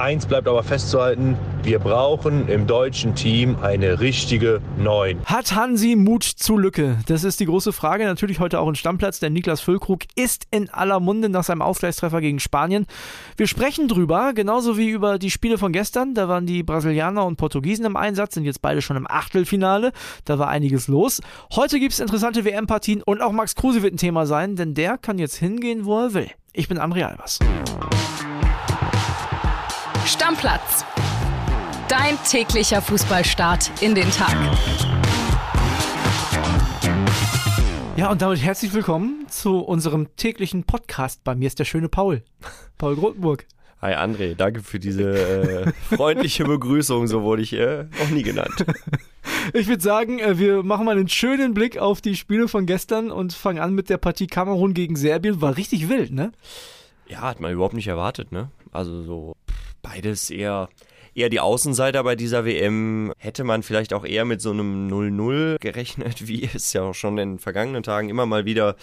Eins 0.00 0.24
bleibt 0.24 0.48
aber 0.48 0.62
festzuhalten, 0.62 1.36
wir 1.62 1.78
brauchen 1.78 2.48
im 2.48 2.66
deutschen 2.66 3.14
Team 3.14 3.56
eine 3.60 4.00
richtige 4.00 4.62
Neun. 4.78 5.20
Hat 5.26 5.54
Hansi 5.54 5.94
Mut 5.94 6.24
zu 6.24 6.56
Lücke? 6.56 6.96
Das 7.06 7.22
ist 7.22 7.38
die 7.38 7.44
große 7.44 7.74
Frage. 7.74 8.06
Natürlich 8.06 8.40
heute 8.40 8.60
auch 8.60 8.68
ein 8.68 8.76
Stammplatz, 8.76 9.20
denn 9.20 9.34
Niklas 9.34 9.60
Füllkrug 9.60 10.04
ist 10.16 10.46
in 10.50 10.70
aller 10.70 11.00
Munde 11.00 11.28
nach 11.28 11.44
seinem 11.44 11.60
Ausgleichstreffer 11.60 12.22
gegen 12.22 12.40
Spanien. 12.40 12.86
Wir 13.36 13.46
sprechen 13.46 13.88
drüber, 13.88 14.32
genauso 14.32 14.78
wie 14.78 14.88
über 14.88 15.18
die 15.18 15.30
Spiele 15.30 15.58
von 15.58 15.70
gestern. 15.70 16.14
Da 16.14 16.28
waren 16.28 16.46
die 16.46 16.62
Brasilianer 16.62 17.26
und 17.26 17.36
Portugiesen 17.36 17.84
im 17.84 17.96
Einsatz, 17.96 18.32
sind 18.32 18.44
jetzt 18.44 18.62
beide 18.62 18.80
schon 18.80 18.96
im 18.96 19.06
Achtelfinale. 19.06 19.92
Da 20.24 20.38
war 20.38 20.48
einiges 20.48 20.88
los. 20.88 21.20
Heute 21.54 21.78
gibt 21.78 21.92
es 21.92 22.00
interessante 22.00 22.46
WM-Partien 22.46 23.02
und 23.02 23.20
auch 23.20 23.32
Max 23.32 23.54
Kruse 23.54 23.82
wird 23.82 23.92
ein 23.92 23.98
Thema 23.98 24.24
sein, 24.24 24.56
denn 24.56 24.72
der 24.72 24.96
kann 24.96 25.18
jetzt 25.18 25.36
hingehen, 25.36 25.84
wo 25.84 25.98
er 26.00 26.14
will. 26.14 26.30
Ich 26.54 26.68
bin 26.68 26.78
André 26.78 27.02
Albers. 27.02 27.38
Stammplatz. 30.06 30.84
Dein 31.88 32.16
täglicher 32.28 32.80
Fußballstart 32.80 33.82
in 33.82 33.94
den 33.94 34.10
Tag. 34.10 34.34
Ja, 37.96 38.10
und 38.10 38.22
damit 38.22 38.42
herzlich 38.42 38.72
willkommen 38.72 39.26
zu 39.28 39.58
unserem 39.58 40.16
täglichen 40.16 40.64
Podcast. 40.64 41.22
Bei 41.22 41.34
mir 41.34 41.46
ist 41.46 41.58
der 41.58 41.66
schöne 41.66 41.88
Paul. 41.88 42.22
Paul 42.78 42.96
Grotenburg. 42.96 43.46
Hi 43.82 43.94
André, 43.94 44.34
danke 44.34 44.62
für 44.62 44.78
diese 44.78 45.66
äh, 45.66 45.72
freundliche 45.94 46.44
Begrüßung, 46.44 47.06
so 47.06 47.22
wurde 47.22 47.42
ich 47.42 47.52
äh, 47.52 47.84
noch 47.98 48.10
nie 48.10 48.22
genannt. 48.22 48.64
Ich 49.54 49.68
würde 49.68 49.82
sagen, 49.82 50.18
äh, 50.18 50.38
wir 50.38 50.62
machen 50.62 50.84
mal 50.84 50.98
einen 50.98 51.08
schönen 51.08 51.54
Blick 51.54 51.78
auf 51.78 52.02
die 52.02 52.14
Spiele 52.14 52.46
von 52.46 52.66
gestern 52.66 53.10
und 53.10 53.32
fangen 53.32 53.58
an 53.58 53.74
mit 53.74 53.88
der 53.88 53.96
Partie 53.96 54.26
Kamerun 54.26 54.74
gegen 54.74 54.96
Serbien. 54.96 55.40
War 55.40 55.56
richtig 55.56 55.88
wild, 55.88 56.12
ne? 56.12 56.32
Ja, 57.08 57.22
hat 57.22 57.40
man 57.40 57.50
überhaupt 57.50 57.74
nicht 57.74 57.88
erwartet, 57.88 58.32
ne? 58.32 58.50
Also 58.70 59.02
so 59.02 59.36
beides 59.82 60.30
eher 60.30 60.68
eher 61.14 61.28
die 61.28 61.40
Außenseiter 61.40 62.02
bei 62.04 62.16
dieser 62.16 62.44
WM. 62.44 63.12
Hätte 63.18 63.44
man 63.44 63.62
vielleicht 63.62 63.92
auch 63.92 64.04
eher 64.04 64.24
mit 64.24 64.40
so 64.40 64.50
einem 64.50 64.88
0-0 64.88 65.58
gerechnet, 65.58 66.26
wie 66.28 66.48
es 66.52 66.72
ja 66.72 66.82
auch 66.82 66.94
schon 66.94 67.18
in 67.18 67.32
den 67.32 67.38
vergangenen 67.38 67.82
Tagen 67.82 68.08
immer 68.08 68.26
mal 68.26 68.44
wieder 68.44 68.76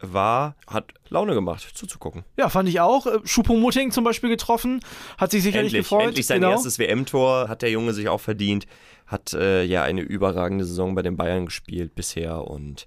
war. 0.00 0.56
Hat 0.66 0.92
Laune 1.08 1.34
gemacht, 1.34 1.68
zuzugucken. 1.74 2.24
Ja, 2.36 2.48
fand 2.48 2.68
ich 2.68 2.80
auch. 2.80 3.06
Schupomutting 3.24 3.90
zum 3.90 4.04
Beispiel 4.04 4.30
getroffen, 4.30 4.80
hat 5.18 5.30
sich 5.30 5.42
sicherlich 5.42 5.72
endlich, 5.72 5.88
gefreut. 5.88 6.08
Endlich 6.08 6.26
sein 6.26 6.40
genau. 6.40 6.52
erstes 6.52 6.78
WM-Tor 6.78 7.48
hat 7.48 7.62
der 7.62 7.70
Junge 7.70 7.92
sich 7.92 8.08
auch 8.08 8.20
verdient. 8.20 8.66
Hat 9.06 9.34
äh, 9.34 9.62
ja 9.64 9.82
eine 9.82 10.00
überragende 10.00 10.64
Saison 10.64 10.94
bei 10.94 11.02
den 11.02 11.16
Bayern 11.16 11.46
gespielt 11.46 11.94
bisher 11.94 12.44
und 12.44 12.86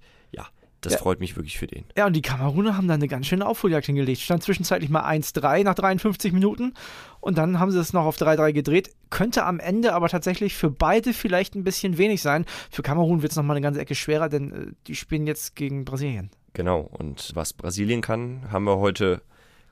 das 0.86 0.94
ja. 0.94 1.00
freut 1.00 1.20
mich 1.20 1.36
wirklich 1.36 1.58
für 1.58 1.68
den. 1.68 1.86
Ja, 1.98 2.06
und 2.06 2.14
die 2.16 2.22
Kameruner 2.22 2.78
haben 2.78 2.88
da 2.88 2.94
eine 2.94 3.08
ganz 3.08 3.28
schöne 3.28 3.46
Aufholjagd 3.46 3.88
hingelegt. 3.88 4.22
Stand 4.22 4.44
zwischenzeitlich 4.44 4.90
mal 4.90 5.04
1-3 5.04 5.64
nach 5.64 5.76
53 5.76 6.32
Minuten 6.32 6.74
und 7.20 7.38
dann 7.38 7.60
haben 7.60 7.72
sie 7.72 7.80
es 7.80 7.94
noch 7.94 8.06
auf 8.06 8.18
3-3 8.18 8.54
gedreht. 8.54 8.92
Könnte 9.10 9.46
am 9.46 9.60
Ende 9.60 9.94
aber 9.94 10.10
tatsächlich 10.10 10.56
für 10.56 10.70
beide 10.70 11.14
vielleicht 11.14 11.56
ein 11.56 11.64
bisschen 11.64 11.98
wenig 11.98 12.22
sein. 12.22 12.46
Für 12.70 12.84
Kamerun 12.84 13.22
wird 13.22 13.32
es 13.32 13.36
nochmal 13.36 13.58
eine 13.58 13.64
ganze 13.64 13.82
Ecke 13.82 13.96
schwerer, 13.96 14.30
denn 14.30 14.52
äh, 14.52 14.72
die 14.88 14.96
spielen 14.96 15.28
jetzt 15.28 15.56
gegen 15.56 15.86
Brasilien. 15.86 16.30
Genau, 16.54 16.82
und 16.82 17.32
was 17.36 17.54
Brasilien 17.54 18.02
kann, 18.02 18.52
haben 18.52 18.64
wir 18.64 18.78
heute 18.78 19.22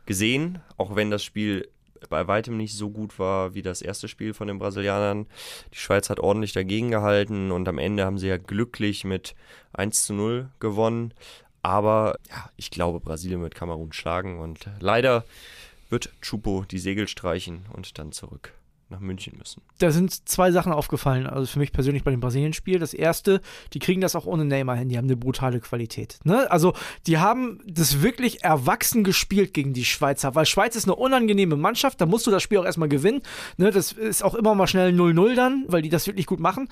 gesehen, 0.06 0.60
auch 0.78 0.96
wenn 0.96 1.12
das 1.12 1.24
Spiel 1.24 1.70
bei 2.10 2.28
weitem 2.28 2.58
nicht 2.58 2.76
so 2.76 2.90
gut 2.90 3.20
war 3.20 3.54
wie 3.54 3.62
das 3.62 3.82
erste 3.82 4.08
Spiel 4.08 4.34
von 4.34 4.48
den 4.48 4.60
Brasilianern. 4.60 5.28
Die 5.74 5.78
Schweiz 5.78 6.10
hat 6.10 6.20
ordentlich 6.20 6.54
dagegen 6.54 6.92
gehalten 6.92 7.52
und 7.52 7.68
am 7.68 7.78
Ende 7.78 8.06
haben 8.06 8.18
sie 8.18 8.28
ja 8.28 8.38
glücklich 8.38 9.04
mit 9.04 9.36
1 9.74 10.06
zu 10.06 10.14
0 10.14 10.50
gewonnen. 10.60 11.14
Aber 11.62 12.18
ja, 12.30 12.50
ich 12.58 12.72
glaube, 12.72 13.00
Brasilien 13.00 13.42
wird 13.42 13.56
Kamerun 13.56 13.94
schlagen 13.94 14.40
und 14.40 14.68
leider 14.80 15.24
wird 15.90 16.12
Chupo 16.22 16.66
die 16.70 16.80
Segel 16.80 17.08
streichen 17.08 17.66
und 17.74 17.98
dann 17.98 18.12
zurück 18.12 18.54
nach 18.94 19.00
München 19.00 19.38
müssen. 19.38 19.62
Da 19.80 19.92
sind 19.92 20.30
zwei 20.30 20.52
Sachen 20.52 20.72
aufgefallen, 20.72 21.28
also 21.28 21.48
für 21.48 21.60
mich 21.60 21.72
persönlich 21.72 22.04
bei 22.04 22.12
dem 22.12 22.20
Brasilien-Spiel. 22.20 22.80
Das 22.80 22.94
erste, 22.94 23.42
die 23.74 23.80
kriegen 23.80 24.02
das 24.02 24.16
auch 24.16 24.26
ohne 24.26 24.46
Neymar 24.46 24.78
hin, 24.78 24.90
die 24.90 24.98
haben 24.98 25.06
eine 25.06 25.18
brutale 25.18 25.60
Qualität. 25.60 26.20
Ne? 26.24 26.50
Also 26.50 26.74
die 27.08 27.18
haben 27.18 27.60
das 27.68 28.02
wirklich 28.02 28.44
erwachsen 28.44 29.04
gespielt 29.04 29.54
gegen 29.54 29.74
die 29.74 29.86
Schweizer, 29.86 30.36
weil 30.36 30.46
Schweiz 30.46 30.76
ist 30.76 30.86
eine 30.86 30.96
unangenehme 30.96 31.58
Mannschaft, 31.58 32.00
da 32.00 32.06
musst 32.06 32.28
du 32.28 32.32
das 32.32 32.44
Spiel 32.44 32.60
auch 32.60 32.66
erstmal 32.66 32.90
gewinnen. 32.90 33.22
Ne? 33.58 33.72
Das 33.72 33.92
ist 33.92 34.24
auch 34.24 34.36
immer 34.36 34.56
mal 34.56 34.68
schnell 34.68 34.94
0-0 34.94 35.36
dann, 35.36 35.66
weil 35.68 35.82
die 35.82 35.90
das 35.90 36.08
wirklich 36.08 36.28
gut 36.28 36.40
machen. 36.40 36.70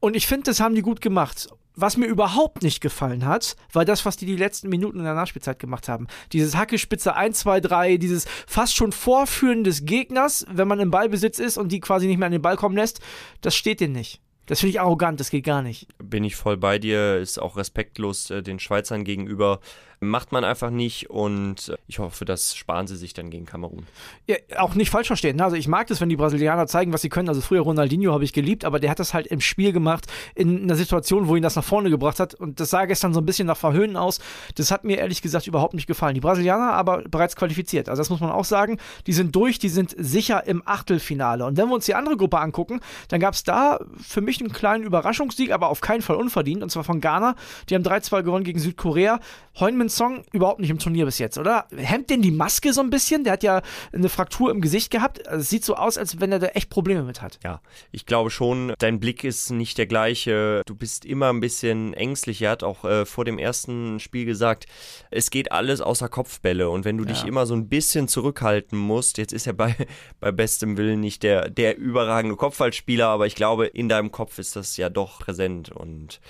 Und 0.00 0.16
ich 0.16 0.26
finde, 0.26 0.44
das 0.44 0.60
haben 0.60 0.74
die 0.74 0.82
gut 0.82 1.00
gemacht. 1.00 1.48
Was 1.78 1.98
mir 1.98 2.06
überhaupt 2.06 2.62
nicht 2.62 2.80
gefallen 2.80 3.26
hat, 3.26 3.54
war 3.72 3.84
das, 3.84 4.06
was 4.06 4.16
die 4.16 4.24
die 4.24 4.36
letzten 4.36 4.70
Minuten 4.70 4.98
in 4.98 5.04
der 5.04 5.14
Nachspielzeit 5.14 5.58
gemacht 5.58 5.88
haben. 5.88 6.06
Dieses 6.32 6.56
Hackespitze 6.56 7.14
1, 7.14 7.40
2, 7.40 7.60
3, 7.60 7.96
dieses 7.98 8.24
fast 8.46 8.74
schon 8.74 8.92
Vorführen 8.92 9.62
des 9.62 9.84
Gegners, 9.84 10.46
wenn 10.50 10.68
man 10.68 10.80
im 10.80 10.90
Ballbesitz 10.90 11.38
ist 11.38 11.58
und 11.58 11.70
die 11.72 11.80
quasi 11.80 12.06
nicht 12.06 12.16
mehr 12.16 12.26
an 12.26 12.32
den 12.32 12.40
Ball 12.40 12.56
kommen 12.56 12.76
lässt, 12.76 13.00
das 13.42 13.54
steht 13.54 13.80
denen 13.80 13.92
nicht. 13.92 14.22
Das 14.46 14.60
finde 14.60 14.70
ich 14.70 14.80
arrogant, 14.80 15.20
das 15.20 15.30
geht 15.30 15.44
gar 15.44 15.62
nicht. 15.62 15.88
Bin 15.98 16.24
ich 16.24 16.36
voll 16.36 16.56
bei 16.56 16.78
dir, 16.78 17.16
ist 17.16 17.40
auch 17.40 17.56
respektlos 17.56 18.30
äh, 18.30 18.42
den 18.42 18.58
Schweizern 18.58 19.04
gegenüber. 19.04 19.60
Macht 19.98 20.30
man 20.30 20.44
einfach 20.44 20.68
nicht 20.70 21.08
und 21.08 21.70
äh, 21.70 21.76
ich 21.86 21.98
hoffe, 21.98 22.26
das 22.26 22.54
sparen 22.54 22.86
sie 22.86 22.96
sich 22.96 23.14
dann 23.14 23.30
gegen 23.30 23.46
Kamerun. 23.46 23.86
Ja, 24.26 24.36
auch 24.58 24.74
nicht 24.74 24.90
falsch 24.90 25.06
verstehen. 25.06 25.36
Ne? 25.36 25.44
Also 25.44 25.56
ich 25.56 25.68
mag 25.68 25.86
das, 25.86 26.00
wenn 26.00 26.10
die 26.10 26.16
Brasilianer 26.16 26.66
zeigen, 26.66 26.92
was 26.92 27.00
sie 27.00 27.08
können. 27.08 27.28
Also 27.28 27.40
früher 27.40 27.62
Ronaldinho 27.62 28.12
habe 28.12 28.22
ich 28.22 28.34
geliebt, 28.34 28.64
aber 28.64 28.78
der 28.78 28.90
hat 28.90 28.98
das 28.98 29.14
halt 29.14 29.26
im 29.26 29.40
Spiel 29.40 29.72
gemacht, 29.72 30.06
in 30.34 30.64
einer 30.64 30.76
Situation, 30.76 31.28
wo 31.28 31.36
ihn 31.36 31.42
das 31.42 31.56
nach 31.56 31.64
vorne 31.64 31.88
gebracht 31.88 32.20
hat. 32.20 32.34
Und 32.34 32.60
das 32.60 32.70
sah 32.70 32.84
gestern 32.84 33.14
so 33.14 33.20
ein 33.20 33.26
bisschen 33.26 33.46
nach 33.46 33.56
Verhöhnen 33.56 33.96
aus. 33.96 34.20
Das 34.54 34.70
hat 34.70 34.84
mir 34.84 34.98
ehrlich 34.98 35.22
gesagt 35.22 35.46
überhaupt 35.46 35.72
nicht 35.72 35.86
gefallen. 35.86 36.14
Die 36.14 36.20
Brasilianer 36.20 36.74
aber 36.74 37.02
bereits 37.08 37.34
qualifiziert. 37.34 37.88
Also 37.88 38.00
das 38.00 38.10
muss 38.10 38.20
man 38.20 38.30
auch 38.30 38.44
sagen. 38.44 38.78
Die 39.06 39.14
sind 39.14 39.34
durch, 39.34 39.58
die 39.58 39.70
sind 39.70 39.94
sicher 39.98 40.46
im 40.46 40.62
Achtelfinale. 40.66 41.46
Und 41.46 41.56
wenn 41.56 41.68
wir 41.68 41.74
uns 41.74 41.86
die 41.86 41.94
andere 41.94 42.18
Gruppe 42.18 42.38
angucken, 42.38 42.80
dann 43.08 43.18
gab 43.18 43.32
es 43.32 43.44
da 43.44 43.80
für 43.96 44.20
mich 44.20 44.35
einen 44.40 44.52
kleinen 44.52 44.84
Überraschungssieg, 44.84 45.52
aber 45.52 45.68
auf 45.68 45.80
keinen 45.80 46.02
Fall 46.02 46.16
unverdient. 46.16 46.62
Und 46.62 46.70
zwar 46.70 46.84
von 46.84 47.00
Ghana. 47.00 47.36
Die 47.68 47.74
haben 47.74 47.82
3-2 47.82 48.22
gewonnen 48.22 48.44
gegen 48.44 48.58
Südkorea. 48.58 49.20
Heunmin 49.58 49.88
Song 49.88 50.24
überhaupt 50.32 50.60
nicht 50.60 50.70
im 50.70 50.78
Turnier 50.78 51.06
bis 51.06 51.18
jetzt, 51.18 51.38
oder? 51.38 51.66
Hemmt 51.74 52.10
denn 52.10 52.22
die 52.22 52.30
Maske 52.30 52.72
so 52.72 52.80
ein 52.80 52.90
bisschen? 52.90 53.24
Der 53.24 53.34
hat 53.34 53.42
ja 53.42 53.62
eine 53.92 54.08
Fraktur 54.08 54.50
im 54.50 54.60
Gesicht 54.60 54.90
gehabt. 54.90 55.26
Also 55.26 55.40
es 55.40 55.50
sieht 55.50 55.64
so 55.64 55.76
aus, 55.76 55.96
als 55.96 56.20
wenn 56.20 56.32
er 56.32 56.38
da 56.38 56.48
echt 56.48 56.68
Probleme 56.68 57.02
mit 57.02 57.22
hat. 57.22 57.38
Ja, 57.42 57.60
ich 57.90 58.06
glaube 58.06 58.30
schon, 58.30 58.74
dein 58.78 59.00
Blick 59.00 59.24
ist 59.24 59.50
nicht 59.50 59.78
der 59.78 59.86
gleiche. 59.86 60.62
Du 60.66 60.74
bist 60.74 61.04
immer 61.04 61.32
ein 61.32 61.40
bisschen 61.40 61.94
ängstlich. 61.94 62.42
Er 62.42 62.50
hat 62.50 62.62
auch 62.62 62.84
äh, 62.84 63.06
vor 63.06 63.24
dem 63.24 63.38
ersten 63.38 63.98
Spiel 64.00 64.26
gesagt, 64.26 64.66
es 65.10 65.30
geht 65.30 65.52
alles 65.52 65.80
außer 65.80 66.08
Kopfbälle. 66.08 66.68
Und 66.68 66.84
wenn 66.84 66.98
du 66.98 67.04
ja. 67.04 67.12
dich 67.12 67.24
immer 67.24 67.46
so 67.46 67.54
ein 67.54 67.68
bisschen 67.68 68.08
zurückhalten 68.08 68.78
musst, 68.78 69.18
jetzt 69.18 69.32
ist 69.32 69.46
er 69.46 69.52
bei, 69.52 69.74
bei 70.20 70.32
bestem 70.32 70.76
Willen 70.76 71.00
nicht 71.00 71.22
der, 71.22 71.48
der 71.48 71.78
überragende 71.78 72.36
Kopfballspieler, 72.36 73.08
aber 73.08 73.26
ich 73.26 73.34
glaube, 73.34 73.66
in 73.66 73.88
deinem 73.88 74.10
Kopf 74.10 74.25
ist 74.38 74.56
das 74.56 74.76
ja 74.76 74.88
doch 74.88 75.20
präsent. 75.20 75.70
Und 75.70 76.20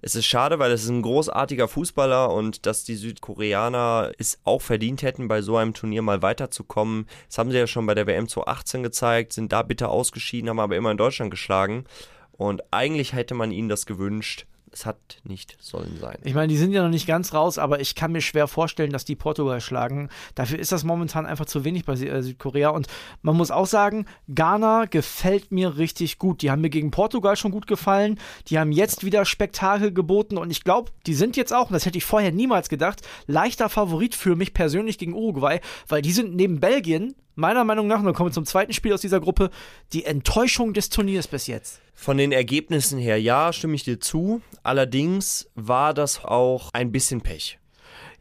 es 0.00 0.14
ist 0.14 0.26
schade, 0.26 0.58
weil 0.58 0.72
es 0.72 0.84
ist 0.84 0.90
ein 0.90 1.02
großartiger 1.02 1.68
Fußballer 1.68 2.32
und 2.32 2.66
dass 2.66 2.84
die 2.84 2.96
Südkoreaner 2.96 4.12
es 4.18 4.38
auch 4.44 4.62
verdient 4.62 5.02
hätten, 5.02 5.28
bei 5.28 5.42
so 5.42 5.56
einem 5.56 5.74
Turnier 5.74 6.02
mal 6.02 6.22
weiterzukommen. 6.22 7.06
Das 7.28 7.38
haben 7.38 7.50
sie 7.50 7.58
ja 7.58 7.66
schon 7.66 7.86
bei 7.86 7.94
der 7.94 8.06
WM 8.06 8.28
2018 8.28 8.82
gezeigt, 8.82 9.32
sind 9.32 9.52
da 9.52 9.62
bitter 9.62 9.90
ausgeschieden, 9.90 10.50
haben 10.50 10.60
aber 10.60 10.76
immer 10.76 10.90
in 10.90 10.96
Deutschland 10.96 11.30
geschlagen. 11.30 11.84
Und 12.32 12.62
eigentlich 12.70 13.12
hätte 13.12 13.34
man 13.34 13.50
ihnen 13.52 13.68
das 13.68 13.86
gewünscht 13.86 14.46
es 14.72 14.86
hat 14.86 14.96
nicht 15.24 15.56
sollen 15.60 15.98
sein. 16.00 16.18
Ich 16.24 16.34
meine, 16.34 16.48
die 16.48 16.56
sind 16.56 16.72
ja 16.72 16.82
noch 16.82 16.90
nicht 16.90 17.06
ganz 17.06 17.34
raus, 17.34 17.58
aber 17.58 17.80
ich 17.80 17.94
kann 17.94 18.12
mir 18.12 18.22
schwer 18.22 18.48
vorstellen, 18.48 18.90
dass 18.90 19.04
die 19.04 19.14
Portugal 19.14 19.60
schlagen. 19.60 20.08
Dafür 20.34 20.58
ist 20.58 20.72
das 20.72 20.82
momentan 20.82 21.26
einfach 21.26 21.44
zu 21.44 21.64
wenig 21.64 21.84
bei 21.84 21.92
äh, 21.92 22.22
Südkorea. 22.22 22.70
Und 22.70 22.86
man 23.20 23.36
muss 23.36 23.50
auch 23.50 23.66
sagen, 23.66 24.06
Ghana 24.34 24.86
gefällt 24.86 25.52
mir 25.52 25.76
richtig 25.76 26.18
gut. 26.18 26.40
Die 26.40 26.50
haben 26.50 26.62
mir 26.62 26.70
gegen 26.70 26.90
Portugal 26.90 27.36
schon 27.36 27.50
gut 27.52 27.66
gefallen. 27.66 28.18
Die 28.48 28.58
haben 28.58 28.72
jetzt 28.72 29.04
wieder 29.04 29.26
Spektakel 29.26 29.92
geboten. 29.92 30.38
Und 30.38 30.50
ich 30.50 30.64
glaube, 30.64 30.90
die 31.06 31.14
sind 31.14 31.36
jetzt 31.36 31.52
auch, 31.52 31.66
und 31.66 31.74
das 31.74 31.84
hätte 31.84 31.98
ich 31.98 32.04
vorher 32.04 32.32
niemals 32.32 32.70
gedacht, 32.70 33.02
leichter 33.26 33.68
Favorit 33.68 34.14
für 34.14 34.36
mich 34.36 34.54
persönlich 34.54 34.96
gegen 34.96 35.12
Uruguay, 35.12 35.60
weil 35.86 36.00
die 36.00 36.12
sind 36.12 36.34
neben 36.34 36.60
Belgien 36.60 37.14
meiner 37.34 37.64
Meinung 37.64 37.86
nach, 37.86 37.98
und 37.98 38.06
dann 38.06 38.14
kommen 38.14 38.30
wir 38.30 38.34
zum 38.34 38.46
zweiten 38.46 38.72
Spiel 38.72 38.92
aus 38.92 39.00
dieser 39.00 39.20
Gruppe, 39.20 39.50
die 39.92 40.04
Enttäuschung 40.04 40.72
des 40.72 40.88
Turniers 40.88 41.28
bis 41.28 41.46
jetzt. 41.46 41.81
Von 41.94 42.16
den 42.16 42.32
Ergebnissen 42.32 42.98
her, 42.98 43.20
ja, 43.20 43.52
stimme 43.52 43.74
ich 43.74 43.84
dir 43.84 44.00
zu. 44.00 44.42
Allerdings 44.62 45.48
war 45.54 45.94
das 45.94 46.24
auch 46.24 46.70
ein 46.72 46.90
bisschen 46.90 47.20
Pech. 47.20 47.58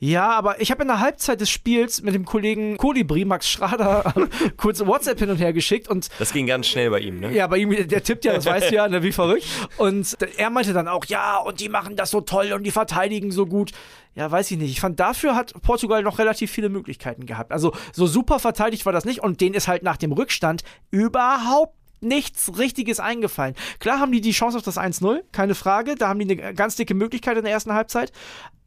Ja, 0.03 0.31
aber 0.31 0.59
ich 0.59 0.71
habe 0.71 0.81
in 0.81 0.87
der 0.87 0.99
Halbzeit 0.99 1.41
des 1.41 1.51
Spiels 1.51 2.01
mit 2.01 2.15
dem 2.15 2.25
Kollegen 2.25 2.75
Kolibri, 2.77 3.23
Max 3.23 3.47
Schrader, 3.47 4.11
kurz 4.57 4.83
WhatsApp 4.83 5.19
hin 5.19 5.29
und 5.29 5.37
her 5.37 5.53
geschickt 5.53 5.87
und. 5.87 6.09
Das 6.17 6.33
ging 6.33 6.47
ganz 6.47 6.65
schnell 6.65 6.89
bei 6.89 7.01
ihm, 7.01 7.19
ne? 7.19 7.31
Ja, 7.31 7.45
bei 7.45 7.59
ihm, 7.59 7.69
der 7.87 8.01
tippt 8.01 8.25
ja, 8.25 8.33
das 8.33 8.47
weißt 8.47 8.71
du 8.71 8.75
ja, 8.75 8.87
ne, 8.87 9.03
wie 9.03 9.11
verrückt. 9.11 9.45
Und 9.77 10.17
er 10.37 10.49
meinte 10.49 10.73
dann 10.73 10.87
auch, 10.87 11.05
ja, 11.05 11.37
und 11.37 11.59
die 11.59 11.69
machen 11.69 11.95
das 11.97 12.09
so 12.09 12.19
toll 12.19 12.51
und 12.51 12.63
die 12.63 12.71
verteidigen 12.71 13.31
so 13.31 13.45
gut. 13.45 13.73
Ja, 14.15 14.29
weiß 14.31 14.49
ich 14.49 14.57
nicht. 14.57 14.71
Ich 14.71 14.81
fand, 14.81 14.99
dafür 14.99 15.35
hat 15.35 15.53
Portugal 15.61 16.01
noch 16.01 16.17
relativ 16.17 16.49
viele 16.49 16.69
Möglichkeiten 16.69 17.27
gehabt. 17.27 17.51
Also, 17.51 17.71
so 17.93 18.07
super 18.07 18.39
verteidigt 18.39 18.87
war 18.87 18.93
das 18.93 19.05
nicht 19.05 19.19
und 19.19 19.39
denen 19.39 19.53
ist 19.53 19.67
halt 19.67 19.83
nach 19.83 19.97
dem 19.97 20.13
Rückstand 20.13 20.63
überhaupt 20.89 21.75
nichts 22.01 22.57
Richtiges 22.57 22.99
eingefallen. 22.99 23.55
Klar 23.79 23.99
haben 23.99 24.11
die 24.11 24.21
die 24.21 24.31
Chance 24.31 24.57
auf 24.57 24.63
das 24.63 24.77
1-0, 24.77 25.21
keine 25.31 25.55
Frage. 25.55 25.95
Da 25.95 26.09
haben 26.09 26.19
die 26.19 26.39
eine 26.39 26.53
ganz 26.53 26.75
dicke 26.75 26.93
Möglichkeit 26.93 27.37
in 27.37 27.43
der 27.43 27.53
ersten 27.53 27.73
Halbzeit. 27.73 28.11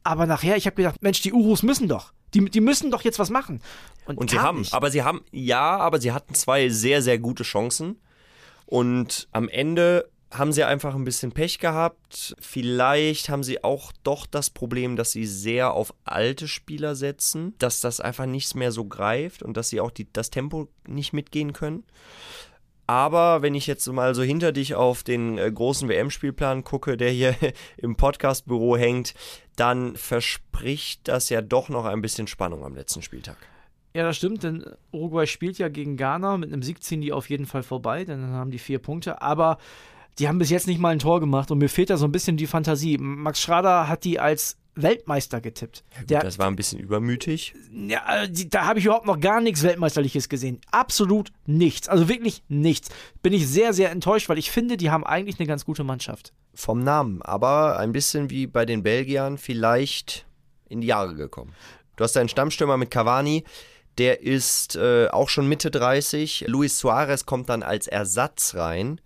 Aber 0.02 0.26
nachher, 0.26 0.56
ich 0.56 0.66
habe 0.66 0.76
gedacht, 0.76 1.02
Mensch, 1.02 1.22
die 1.22 1.32
Urus 1.32 1.62
müssen 1.62 1.88
doch. 1.88 2.12
Die, 2.34 2.44
die 2.44 2.60
müssen 2.60 2.90
doch 2.90 3.02
jetzt 3.02 3.18
was 3.18 3.30
machen. 3.30 3.60
Und, 4.06 4.18
und 4.18 4.30
sie 4.30 4.38
haben, 4.38 4.60
nicht. 4.60 4.74
aber 4.74 4.90
sie 4.90 5.02
haben, 5.02 5.22
ja, 5.30 5.76
aber 5.78 6.00
sie 6.00 6.12
hatten 6.12 6.34
zwei 6.34 6.68
sehr, 6.68 7.00
sehr 7.00 7.18
gute 7.18 7.42
Chancen. 7.42 8.00
Und 8.66 9.28
am 9.32 9.48
Ende 9.48 10.08
haben 10.30 10.52
sie 10.52 10.64
einfach 10.64 10.94
ein 10.94 11.04
bisschen 11.04 11.32
Pech 11.32 11.58
gehabt. 11.58 12.34
Vielleicht 12.40 13.28
haben 13.28 13.44
sie 13.44 13.62
auch 13.62 13.92
doch 14.02 14.26
das 14.26 14.50
Problem, 14.50 14.96
dass 14.96 15.12
sie 15.12 15.26
sehr 15.26 15.72
auf 15.72 15.94
alte 16.04 16.48
Spieler 16.48 16.96
setzen, 16.96 17.54
dass 17.58 17.80
das 17.80 18.00
einfach 18.00 18.26
nichts 18.26 18.54
mehr 18.54 18.72
so 18.72 18.84
greift 18.84 19.42
und 19.42 19.56
dass 19.56 19.68
sie 19.68 19.80
auch 19.80 19.90
die, 19.90 20.12
das 20.12 20.30
Tempo 20.30 20.68
nicht 20.86 21.12
mitgehen 21.12 21.52
können. 21.52 21.84
Aber 22.86 23.42
wenn 23.42 23.54
ich 23.54 23.66
jetzt 23.66 23.86
mal 23.86 24.14
so 24.14 24.22
hinter 24.22 24.52
dich 24.52 24.74
auf 24.74 25.02
den 25.02 25.38
äh, 25.38 25.50
großen 25.50 25.88
WM-Spielplan 25.88 26.64
gucke, 26.64 26.96
der 26.96 27.10
hier 27.10 27.34
im 27.76 27.96
Podcastbüro 27.96 28.76
hängt, 28.76 29.14
dann 29.56 29.96
verspricht 29.96 31.08
das 31.08 31.28
ja 31.30 31.40
doch 31.40 31.68
noch 31.68 31.86
ein 31.86 32.02
bisschen 32.02 32.26
Spannung 32.26 32.64
am 32.64 32.74
letzten 32.74 33.02
Spieltag. 33.02 33.36
Ja, 33.94 34.02
das 34.02 34.16
stimmt, 34.16 34.42
denn 34.42 34.64
Uruguay 34.92 35.26
spielt 35.26 35.56
ja 35.58 35.68
gegen 35.68 35.96
Ghana. 35.96 36.36
Mit 36.36 36.52
einem 36.52 36.62
Sieg 36.62 36.82
ziehen 36.82 37.00
die 37.00 37.12
auf 37.12 37.30
jeden 37.30 37.46
Fall 37.46 37.62
vorbei, 37.62 38.04
denn 38.04 38.20
dann 38.22 38.32
haben 38.32 38.50
die 38.50 38.58
vier 38.58 38.80
Punkte. 38.80 39.22
Aber 39.22 39.58
die 40.18 40.28
haben 40.28 40.38
bis 40.38 40.50
jetzt 40.50 40.66
nicht 40.66 40.80
mal 40.80 40.90
ein 40.90 40.98
Tor 40.98 41.20
gemacht 41.20 41.50
und 41.50 41.58
mir 41.58 41.68
fehlt 41.68 41.90
da 41.90 41.96
so 41.96 42.04
ein 42.04 42.12
bisschen 42.12 42.36
die 42.36 42.48
Fantasie. 42.48 42.98
Max 42.98 43.40
Schrader 43.40 43.88
hat 43.88 44.04
die 44.04 44.18
als 44.18 44.58
Weltmeister 44.76 45.40
getippt. 45.40 45.84
Ja, 45.92 46.00
gut, 46.00 46.10
Der, 46.10 46.20
das 46.20 46.38
war 46.38 46.46
ein 46.46 46.56
bisschen 46.56 46.78
übermütig. 46.78 47.54
Ja, 47.72 48.26
die, 48.26 48.48
da 48.48 48.66
habe 48.66 48.78
ich 48.78 48.84
überhaupt 48.86 49.06
noch 49.06 49.20
gar 49.20 49.40
nichts 49.40 49.62
Weltmeisterliches 49.62 50.28
gesehen. 50.28 50.60
Absolut 50.70 51.30
nichts. 51.46 51.88
Also 51.88 52.08
wirklich 52.08 52.42
nichts. 52.48 52.88
Bin 53.22 53.32
ich 53.32 53.46
sehr, 53.48 53.72
sehr 53.72 53.90
enttäuscht, 53.90 54.28
weil 54.28 54.38
ich 54.38 54.50
finde, 54.50 54.76
die 54.76 54.90
haben 54.90 55.04
eigentlich 55.04 55.38
eine 55.38 55.46
ganz 55.46 55.64
gute 55.64 55.84
Mannschaft. 55.84 56.32
Vom 56.54 56.82
Namen, 56.82 57.22
aber 57.22 57.78
ein 57.78 57.92
bisschen 57.92 58.30
wie 58.30 58.46
bei 58.46 58.64
den 58.64 58.82
Belgiern 58.82 59.38
vielleicht 59.38 60.26
in 60.68 60.80
die 60.80 60.86
Jahre 60.86 61.14
gekommen. 61.14 61.52
Du 61.96 62.04
hast 62.04 62.16
deinen 62.16 62.28
Stammstürmer 62.28 62.76
mit 62.76 62.90
Cavani, 62.90 63.44
der 63.98 64.22
ist 64.22 64.76
äh, 64.76 65.08
auch 65.08 65.28
schon 65.28 65.48
Mitte 65.48 65.70
30. 65.70 66.46
Luis 66.48 66.78
Suarez 66.78 67.26
kommt 67.26 67.48
dann 67.48 67.62
als 67.62 67.86
Ersatz 67.86 68.54
rein. 68.54 69.00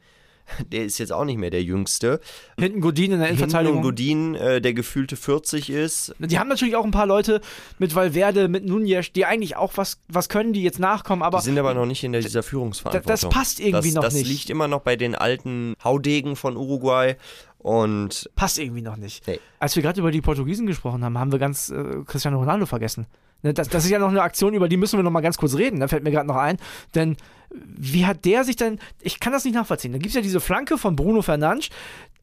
Der 0.72 0.84
ist 0.84 0.98
jetzt 0.98 1.12
auch 1.12 1.24
nicht 1.24 1.38
mehr 1.38 1.50
der 1.50 1.62
Jüngste. 1.62 2.20
Hinten 2.58 2.80
Godin 2.80 3.12
in 3.12 3.18
der 3.20 3.28
Innenverteidigung. 3.28 3.82
Hinten 3.82 3.88
Godin, 3.88 4.34
äh, 4.34 4.60
der 4.60 4.74
gefühlte 4.74 5.16
40 5.16 5.70
ist. 5.70 6.14
Die 6.18 6.38
haben 6.38 6.48
natürlich 6.48 6.76
auch 6.76 6.84
ein 6.84 6.90
paar 6.90 7.06
Leute 7.06 7.40
mit 7.78 7.94
Valverde, 7.94 8.48
mit 8.48 8.64
Nunez, 8.64 9.12
die 9.12 9.24
eigentlich 9.24 9.56
auch 9.56 9.76
was, 9.76 10.00
was 10.08 10.28
können, 10.28 10.52
die 10.52 10.62
jetzt 10.62 10.78
nachkommen. 10.78 11.22
Aber 11.22 11.38
die 11.38 11.44
sind 11.44 11.58
aber 11.58 11.74
noch 11.74 11.86
nicht 11.86 12.04
in 12.04 12.12
dieser 12.12 12.42
Führungsverantwortung. 12.42 13.08
Das, 13.08 13.28
passt 13.28 13.60
irgendwie 13.60 13.88
das, 13.88 13.94
noch 13.94 14.02
das 14.02 14.14
nicht. 14.14 14.24
Das 14.24 14.32
liegt 14.32 14.50
immer 14.50 14.68
noch 14.68 14.80
bei 14.80 14.96
den 14.96 15.14
alten 15.14 15.74
Haudegen 15.82 16.36
von 16.36 16.56
Uruguay. 16.56 17.16
Und 17.58 18.30
passt 18.36 18.58
irgendwie 18.58 18.82
noch 18.82 18.96
nicht. 18.96 19.26
Nee. 19.26 19.40
Als 19.58 19.74
wir 19.74 19.82
gerade 19.82 20.00
über 20.00 20.12
die 20.12 20.20
Portugiesen 20.20 20.66
gesprochen 20.66 21.04
haben, 21.04 21.18
haben 21.18 21.32
wir 21.32 21.40
ganz 21.40 21.70
äh, 21.70 22.04
Cristiano 22.06 22.38
Ronaldo 22.38 22.66
vergessen. 22.66 23.06
Ne, 23.43 23.55
das, 23.55 23.69
das, 23.69 23.85
ist 23.85 23.90
ja 23.90 23.99
noch 23.99 24.08
eine 24.08 24.23
Aktion, 24.23 24.55
über 24.55 24.69
die 24.69 24.76
müssen 24.76 24.99
wir 24.99 25.02
noch 25.02 25.11
mal 25.11 25.20
ganz 25.20 25.38
kurz 25.38 25.55
reden. 25.55 25.81
Da 25.81 25.88
fällt 25.88 26.02
mir 26.02 26.11
gerade 26.11 26.26
noch 26.26 26.37
ein. 26.37 26.58
Denn 26.94 27.17
wie 27.50 28.06
hat 28.06 28.25
der 28.25 28.44
sich 28.44 28.56
denn. 28.56 28.79
Ich 29.00 29.20
kann 29.20 29.32
das 29.32 29.44
nicht 29.44 29.55
nachvollziehen. 29.55 29.93
Da 29.93 29.99
gibt 29.99 30.08
es 30.08 30.14
ja 30.14 30.20
diese 30.20 30.40
Flanke 30.40 30.79
von 30.79 30.96
Bruno 30.96 31.23
Fernandes. 31.23 31.70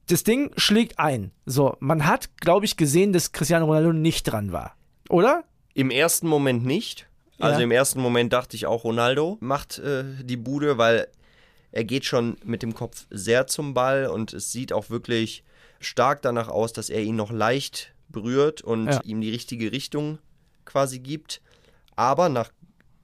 Das 0.08 0.24
Ding 0.24 0.52
schlägt 0.56 1.00
ein. 1.00 1.32
So, 1.46 1.78
man 1.80 2.06
hat, 2.06 2.38
glaube 2.38 2.66
ich, 2.66 2.78
gesehen, 2.78 3.12
dass 3.12 3.32
Cristiano 3.32 3.66
Ronaldo 3.66 3.92
nicht 3.92 4.24
dran 4.24 4.52
war. 4.52 4.76
Oder? 5.10 5.44
Im 5.74 5.90
ersten 5.90 6.28
Moment 6.28 6.66
nicht. 6.66 7.08
Also 7.40 7.60
ja. 7.60 7.64
im 7.64 7.72
ersten 7.72 8.02
Moment 8.02 8.32
dachte 8.32 8.56
ich 8.56 8.66
auch, 8.66 8.84
Ronaldo 8.84 9.38
macht 9.42 9.80
äh, 9.80 10.04
die 10.22 10.38
Bude, 10.38 10.78
weil 10.78 11.08
er 11.72 11.84
geht 11.84 12.06
schon 12.06 12.38
mit 12.44 12.62
dem 12.62 12.74
Kopf 12.74 13.08
sehr 13.10 13.48
zum 13.48 13.74
Ball 13.74 14.08
und 14.08 14.32
es 14.34 14.52
sieht 14.52 14.72
auch 14.72 14.90
wirklich 14.90 15.44
stark 15.82 16.22
danach 16.22 16.48
aus, 16.48 16.72
dass 16.72 16.90
er 16.90 17.02
ihn 17.02 17.18
noch 17.18 17.32
leicht 17.32 17.94
berührt 18.08 18.62
und 18.62 18.88
ja. 18.88 19.02
ihm 19.04 19.20
die 19.20 19.32
richtige 19.32 19.72
Richtung 19.72 20.20
quasi 20.66 21.00
gibt. 21.00 21.42
Aber 21.96 22.30
nach 22.30 22.52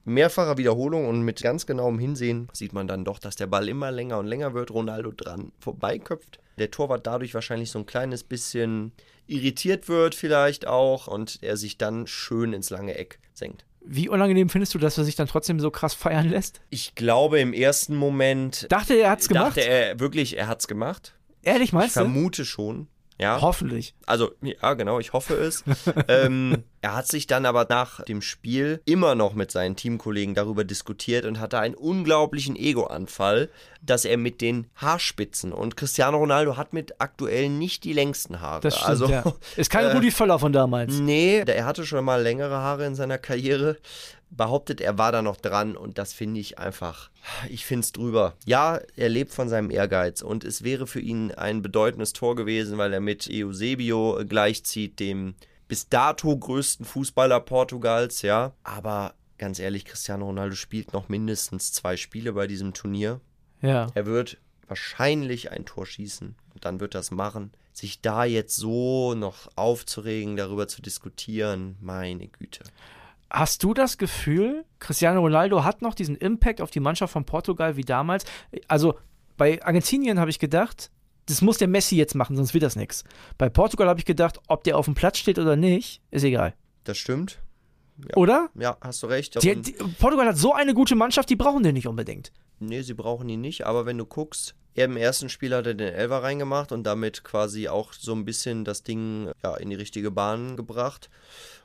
mehrfacher 0.04 0.58
Wiederholung 0.58 1.08
und 1.08 1.22
mit 1.22 1.42
ganz 1.42 1.66
genauem 1.66 1.98
Hinsehen 1.98 2.48
sieht 2.52 2.72
man 2.72 2.88
dann 2.88 3.04
doch, 3.04 3.18
dass 3.18 3.36
der 3.36 3.46
Ball 3.46 3.68
immer 3.68 3.90
länger 3.90 4.18
und 4.18 4.26
länger 4.26 4.54
wird, 4.54 4.70
Ronaldo 4.70 5.12
dran 5.12 5.52
vorbeiköpft. 5.58 6.38
Der 6.58 6.70
Torwart 6.70 7.06
dadurch 7.06 7.34
wahrscheinlich 7.34 7.70
so 7.70 7.78
ein 7.78 7.86
kleines 7.86 8.24
bisschen 8.24 8.92
irritiert 9.26 9.88
wird 9.88 10.14
vielleicht 10.14 10.66
auch 10.66 11.06
und 11.06 11.38
er 11.42 11.56
sich 11.56 11.78
dann 11.78 12.06
schön 12.06 12.52
ins 12.52 12.70
lange 12.70 12.94
Eck 12.96 13.20
senkt. 13.32 13.64
Wie 13.84 14.08
unangenehm 14.08 14.48
findest 14.48 14.74
du, 14.74 14.78
dass 14.78 14.98
er 14.98 15.04
sich 15.04 15.16
dann 15.16 15.26
trotzdem 15.26 15.58
so 15.58 15.70
krass 15.70 15.94
feiern 15.94 16.28
lässt? 16.28 16.60
Ich 16.70 16.94
glaube 16.94 17.40
im 17.40 17.52
ersten 17.52 17.96
Moment. 17.96 18.66
Dachte 18.70 18.94
er 18.94 19.10
hat's 19.10 19.28
gemacht? 19.28 19.56
Dachte 19.56 19.60
er 19.62 19.98
wirklich, 19.98 20.36
er 20.36 20.46
hat's 20.46 20.68
gemacht. 20.68 21.14
Ehrlich 21.42 21.72
meinst 21.72 21.88
ich 21.88 21.94
du? 21.94 22.00
Ich 22.00 22.12
vermute 22.12 22.44
schon. 22.44 22.86
Ja. 23.18 23.40
Hoffentlich. 23.40 23.94
Also, 24.06 24.32
ja, 24.42 24.74
genau, 24.74 24.98
ich 24.98 25.12
hoffe 25.12 25.34
es. 25.34 25.64
ähm, 26.08 26.64
er 26.80 26.96
hat 26.96 27.06
sich 27.06 27.26
dann 27.26 27.46
aber 27.46 27.66
nach 27.68 28.02
dem 28.04 28.22
Spiel 28.22 28.82
immer 28.84 29.14
noch 29.14 29.34
mit 29.34 29.50
seinen 29.50 29.76
Teamkollegen 29.76 30.34
darüber 30.34 30.64
diskutiert 30.64 31.24
und 31.24 31.38
hatte 31.38 31.58
einen 31.58 31.74
unglaublichen 31.74 32.56
Ego-Anfall, 32.56 33.48
dass 33.80 34.04
er 34.04 34.16
mit 34.16 34.40
den 34.40 34.66
Haarspitzen 34.76 35.52
und 35.52 35.76
Cristiano 35.76 36.18
Ronaldo 36.18 36.56
hat 36.56 36.72
mit 36.72 37.00
aktuell 37.00 37.48
nicht 37.48 37.84
die 37.84 37.92
längsten 37.92 38.40
Haare. 38.40 38.60
Das 38.62 38.76
stimmt, 38.76 38.88
also, 38.88 39.06
ja. 39.08 39.24
Ist 39.56 39.70
kein 39.70 39.86
äh, 39.86 39.92
Rudi 39.92 40.10
Völler 40.10 40.38
von 40.38 40.52
damals. 40.52 40.94
Nee, 40.94 41.38
er 41.46 41.64
hatte 41.64 41.86
schon 41.86 42.04
mal 42.04 42.20
längere 42.22 42.56
Haare 42.56 42.86
in 42.86 42.94
seiner 42.94 43.18
Karriere 43.18 43.76
behauptet, 44.36 44.80
er 44.80 44.98
war 44.98 45.12
da 45.12 45.22
noch 45.22 45.36
dran 45.36 45.76
und 45.76 45.98
das 45.98 46.12
finde 46.12 46.40
ich 46.40 46.58
einfach, 46.58 47.10
ich 47.48 47.64
finde 47.66 47.84
es 47.84 47.92
drüber. 47.92 48.34
Ja, 48.46 48.80
er 48.96 49.08
lebt 49.08 49.32
von 49.32 49.48
seinem 49.48 49.70
Ehrgeiz 49.70 50.22
und 50.22 50.44
es 50.44 50.64
wäre 50.64 50.86
für 50.86 51.00
ihn 51.00 51.32
ein 51.32 51.62
bedeutendes 51.62 52.12
Tor 52.12 52.34
gewesen, 52.34 52.78
weil 52.78 52.92
er 52.92 53.00
mit 53.00 53.28
Eusebio 53.30 54.22
gleichzieht, 54.26 54.98
dem 55.00 55.34
bis 55.68 55.88
dato 55.88 56.36
größten 56.36 56.84
Fußballer 56.84 57.40
Portugals, 57.40 58.22
ja. 58.22 58.52
Aber 58.62 59.14
ganz 59.38 59.58
ehrlich, 59.58 59.84
Cristiano 59.84 60.26
Ronaldo 60.26 60.54
spielt 60.54 60.92
noch 60.92 61.08
mindestens 61.08 61.72
zwei 61.72 61.96
Spiele 61.96 62.32
bei 62.32 62.46
diesem 62.46 62.74
Turnier. 62.74 63.20
Ja. 63.60 63.86
Er 63.94 64.06
wird 64.06 64.38
wahrscheinlich 64.66 65.50
ein 65.50 65.64
Tor 65.64 65.86
schießen 65.86 66.34
und 66.54 66.64
dann 66.64 66.80
wird 66.80 66.94
das 66.94 67.10
machen. 67.10 67.52
Sich 67.72 68.00
da 68.00 68.24
jetzt 68.24 68.56
so 68.56 69.14
noch 69.14 69.48
aufzuregen, 69.56 70.36
darüber 70.36 70.68
zu 70.68 70.82
diskutieren, 70.82 71.76
meine 71.80 72.28
Güte. 72.28 72.64
Hast 73.32 73.64
du 73.64 73.72
das 73.72 73.96
Gefühl, 73.96 74.66
Cristiano 74.78 75.20
Ronaldo 75.20 75.64
hat 75.64 75.80
noch 75.80 75.94
diesen 75.94 76.16
Impact 76.16 76.60
auf 76.60 76.70
die 76.70 76.80
Mannschaft 76.80 77.14
von 77.14 77.24
Portugal 77.24 77.76
wie 77.76 77.84
damals? 77.84 78.26
Also 78.68 78.98
bei 79.38 79.64
Argentinien 79.64 80.20
habe 80.20 80.30
ich 80.30 80.38
gedacht, 80.38 80.90
das 81.24 81.40
muss 81.40 81.56
der 81.56 81.68
Messi 81.68 81.96
jetzt 81.96 82.14
machen, 82.14 82.36
sonst 82.36 82.52
wird 82.52 82.62
das 82.62 82.76
nichts. 82.76 83.04
Bei 83.38 83.48
Portugal 83.48 83.88
habe 83.88 83.98
ich 83.98 84.04
gedacht, 84.04 84.38
ob 84.48 84.64
der 84.64 84.76
auf 84.76 84.84
dem 84.84 84.94
Platz 84.94 85.16
steht 85.16 85.38
oder 85.38 85.56
nicht, 85.56 86.02
ist 86.10 86.24
egal. 86.24 86.52
Das 86.84 86.98
stimmt. 86.98 87.38
Ja. 87.98 88.16
Oder? 88.16 88.50
Ja, 88.54 88.76
hast 88.80 89.02
du 89.02 89.06
recht. 89.06 89.42
Die, 89.42 89.60
die, 89.60 89.72
Portugal 89.98 90.26
hat 90.26 90.36
so 90.36 90.52
eine 90.52 90.74
gute 90.74 90.94
Mannschaft, 90.94 91.30
die 91.30 91.36
brauchen 91.36 91.62
den 91.62 91.74
nicht 91.74 91.86
unbedingt. 91.86 92.32
Nee, 92.58 92.82
sie 92.82 92.94
brauchen 92.94 93.28
ihn 93.28 93.40
nicht, 93.40 93.66
aber 93.66 93.86
wenn 93.86 93.98
du 93.98 94.06
guckst, 94.06 94.54
er 94.74 94.86
im 94.86 94.96
ersten 94.96 95.28
Spiel 95.28 95.54
hat 95.54 95.66
er 95.66 95.74
den 95.74 95.92
Elfer 95.92 96.22
reingemacht 96.22 96.72
und 96.72 96.84
damit 96.84 97.24
quasi 97.24 97.68
auch 97.68 97.92
so 97.92 98.14
ein 98.14 98.24
bisschen 98.24 98.64
das 98.64 98.82
Ding 98.82 99.30
ja, 99.42 99.56
in 99.56 99.70
die 99.70 99.76
richtige 99.76 100.10
Bahn 100.10 100.56
gebracht. 100.56 101.10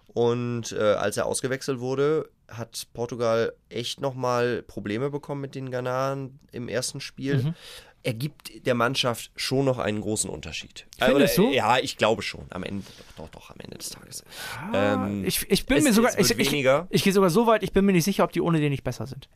Und 0.08 0.72
äh, 0.72 0.94
als 0.94 1.18
er 1.18 1.26
ausgewechselt 1.26 1.80
wurde, 1.80 2.30
hat 2.48 2.88
Portugal 2.94 3.54
echt 3.70 4.02
nochmal 4.02 4.64
Probleme 4.64 5.10
bekommen 5.10 5.42
mit 5.42 5.54
den 5.54 5.70
Ghanaren 5.70 6.40
im 6.52 6.70
ersten 6.70 7.00
Spiel. 7.02 7.44
Mhm. 7.44 7.56
Er 8.08 8.14
gibt 8.14 8.66
der 8.66 8.74
Mannschaft 8.74 9.32
schon 9.36 9.66
noch 9.66 9.80
einen 9.80 10.00
großen 10.00 10.30
Unterschied. 10.30 10.88
Findest 10.98 11.38
du? 11.38 11.52
Ja, 11.52 11.78
ich 11.78 11.98
glaube 11.98 12.22
schon. 12.22 12.46
Am 12.52 12.64
Ende, 12.64 12.86
doch, 13.18 13.28
doch, 13.28 13.50
am 13.50 13.58
Ende 13.60 13.78
des 13.78 13.90
Tages. 13.90 14.24
Ah, 14.72 14.94
ähm, 14.94 15.26
ich, 15.26 15.46
ich 15.52 15.66
bin 15.66 15.84
mir 15.84 15.92
sogar, 15.92 16.18
ich, 16.18 16.32
ich, 16.32 16.54
ich, 16.90 17.04
gehe 17.04 17.12
sogar 17.12 17.30
so 17.30 17.48
weit, 17.48 17.64
ich 17.64 17.74
bin 17.74 17.84
mir 17.84 17.92
nicht 17.92 18.06
sicher, 18.06 18.24
ob 18.24 18.32
die 18.32 18.40
ohne 18.40 18.62
den 18.62 18.72
nicht 18.72 18.86
besser 18.86 19.08
sind. 19.08 19.28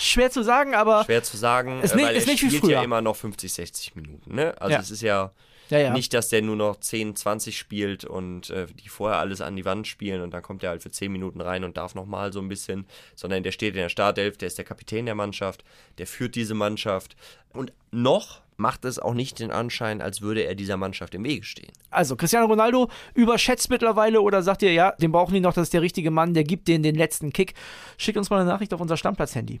Schwer 0.00 0.32
zu 0.32 0.42
sagen, 0.42 0.74
aber. 0.74 1.04
Schwer 1.04 1.22
zu 1.22 1.36
sagen, 1.36 1.80
ist 1.80 1.94
nicht, 1.94 2.04
weil 2.04 2.16
ist 2.16 2.26
er 2.26 2.32
nicht 2.32 2.40
spielt 2.40 2.64
wie 2.64 2.72
ja 2.72 2.82
immer 2.82 3.00
noch 3.00 3.14
50, 3.14 3.52
60 3.52 3.94
Minuten. 3.94 4.34
Ne? 4.34 4.60
Also 4.60 4.72
ja. 4.72 4.80
es 4.80 4.90
ist 4.90 5.02
ja 5.02 5.30
ja, 5.70 5.78
ja. 5.78 5.92
Nicht, 5.92 6.14
dass 6.14 6.28
der 6.28 6.42
nur 6.42 6.56
noch 6.56 6.76
10, 6.80 7.16
20 7.16 7.58
spielt 7.58 8.04
und 8.04 8.50
äh, 8.50 8.66
die 8.66 8.88
vorher 8.88 9.18
alles 9.18 9.40
an 9.40 9.56
die 9.56 9.64
Wand 9.64 9.86
spielen 9.86 10.22
und 10.22 10.32
dann 10.32 10.42
kommt 10.42 10.62
er 10.62 10.70
halt 10.70 10.82
für 10.82 10.90
10 10.90 11.10
Minuten 11.12 11.40
rein 11.40 11.64
und 11.64 11.76
darf 11.76 11.94
nochmal 11.94 12.32
so 12.32 12.40
ein 12.40 12.48
bisschen, 12.48 12.86
sondern 13.14 13.42
der 13.42 13.52
steht 13.52 13.74
in 13.74 13.80
der 13.80 13.88
Startelf, 13.88 14.36
der 14.38 14.48
ist 14.48 14.58
der 14.58 14.64
Kapitän 14.64 15.06
der 15.06 15.14
Mannschaft, 15.14 15.64
der 15.98 16.06
führt 16.06 16.34
diese 16.34 16.54
Mannschaft 16.54 17.16
und 17.52 17.72
noch 17.90 18.42
macht 18.58 18.84
es 18.84 18.98
auch 18.98 19.14
nicht 19.14 19.38
den 19.38 19.50
Anschein, 19.50 20.02
als 20.02 20.20
würde 20.20 20.42
er 20.42 20.54
dieser 20.54 20.76
Mannschaft 20.76 21.14
im 21.14 21.24
Wege 21.24 21.44
stehen. 21.44 21.70
Also, 21.90 22.16
Cristiano 22.16 22.46
Ronaldo 22.46 22.90
überschätzt 23.14 23.70
mittlerweile 23.70 24.20
oder 24.20 24.42
sagt 24.42 24.62
ihr, 24.62 24.72
ja, 24.72 24.92
den 24.92 25.12
brauchen 25.12 25.32
die 25.32 25.40
noch, 25.40 25.54
das 25.54 25.64
ist 25.64 25.74
der 25.74 25.82
richtige 25.82 26.10
Mann, 26.10 26.34
der 26.34 26.44
gibt 26.44 26.68
denen 26.68 26.82
den 26.82 26.96
letzten 26.96 27.32
Kick. 27.32 27.54
Schickt 27.96 28.18
uns 28.18 28.30
mal 28.30 28.40
eine 28.40 28.50
Nachricht 28.50 28.74
auf 28.74 28.80
unser 28.80 28.96
Stammplatz-Handy. 28.96 29.60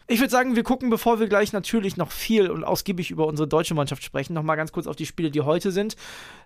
Ich 0.07 0.19
würde 0.19 0.31
sagen, 0.31 0.55
wir 0.55 0.63
gucken, 0.63 0.89
bevor 0.89 1.19
wir 1.19 1.27
gleich 1.27 1.53
natürlich 1.53 1.95
noch 1.95 2.11
viel 2.11 2.49
und 2.49 2.63
ausgiebig 2.63 3.11
über 3.11 3.27
unsere 3.27 3.47
deutsche 3.47 3.75
Mannschaft 3.75 4.03
sprechen, 4.03 4.33
noch 4.33 4.43
mal 4.43 4.55
ganz 4.55 4.71
kurz 4.71 4.87
auf 4.87 4.95
die 4.95 5.05
Spiele, 5.05 5.31
die 5.31 5.41
heute 5.41 5.71
sind. 5.71 5.95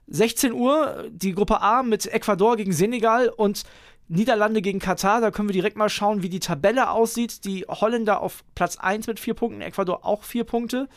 16 0.07 0.53
Uhr, 0.53 1.05
die 1.09 1.33
Gruppe 1.33 1.61
A 1.61 1.81
mit 1.81 2.05
Ecuador 2.05 2.57
gegen 2.57 2.73
Senegal 2.73 3.29
und 3.29 3.63
Niederlande 4.07 4.61
gegen 4.61 4.79
Katar. 4.79 5.19
Da 5.19 5.31
können 5.31 5.49
wir 5.49 5.53
direkt 5.53 5.77
mal 5.77 5.89
schauen, 5.89 6.21
wie 6.21 6.29
die 6.29 6.39
Tabelle 6.39 6.91
aussieht. 6.91 7.43
Die 7.45 7.65
Holländer 7.67 8.21
auf 8.21 8.43
Platz 8.53 8.77
1 8.77 9.07
mit 9.07 9.19
vier 9.19 9.33
Punkten, 9.33 9.61
Ecuador 9.61 10.05
auch 10.05 10.23
vier 10.23 10.43
Punkte 10.43 10.87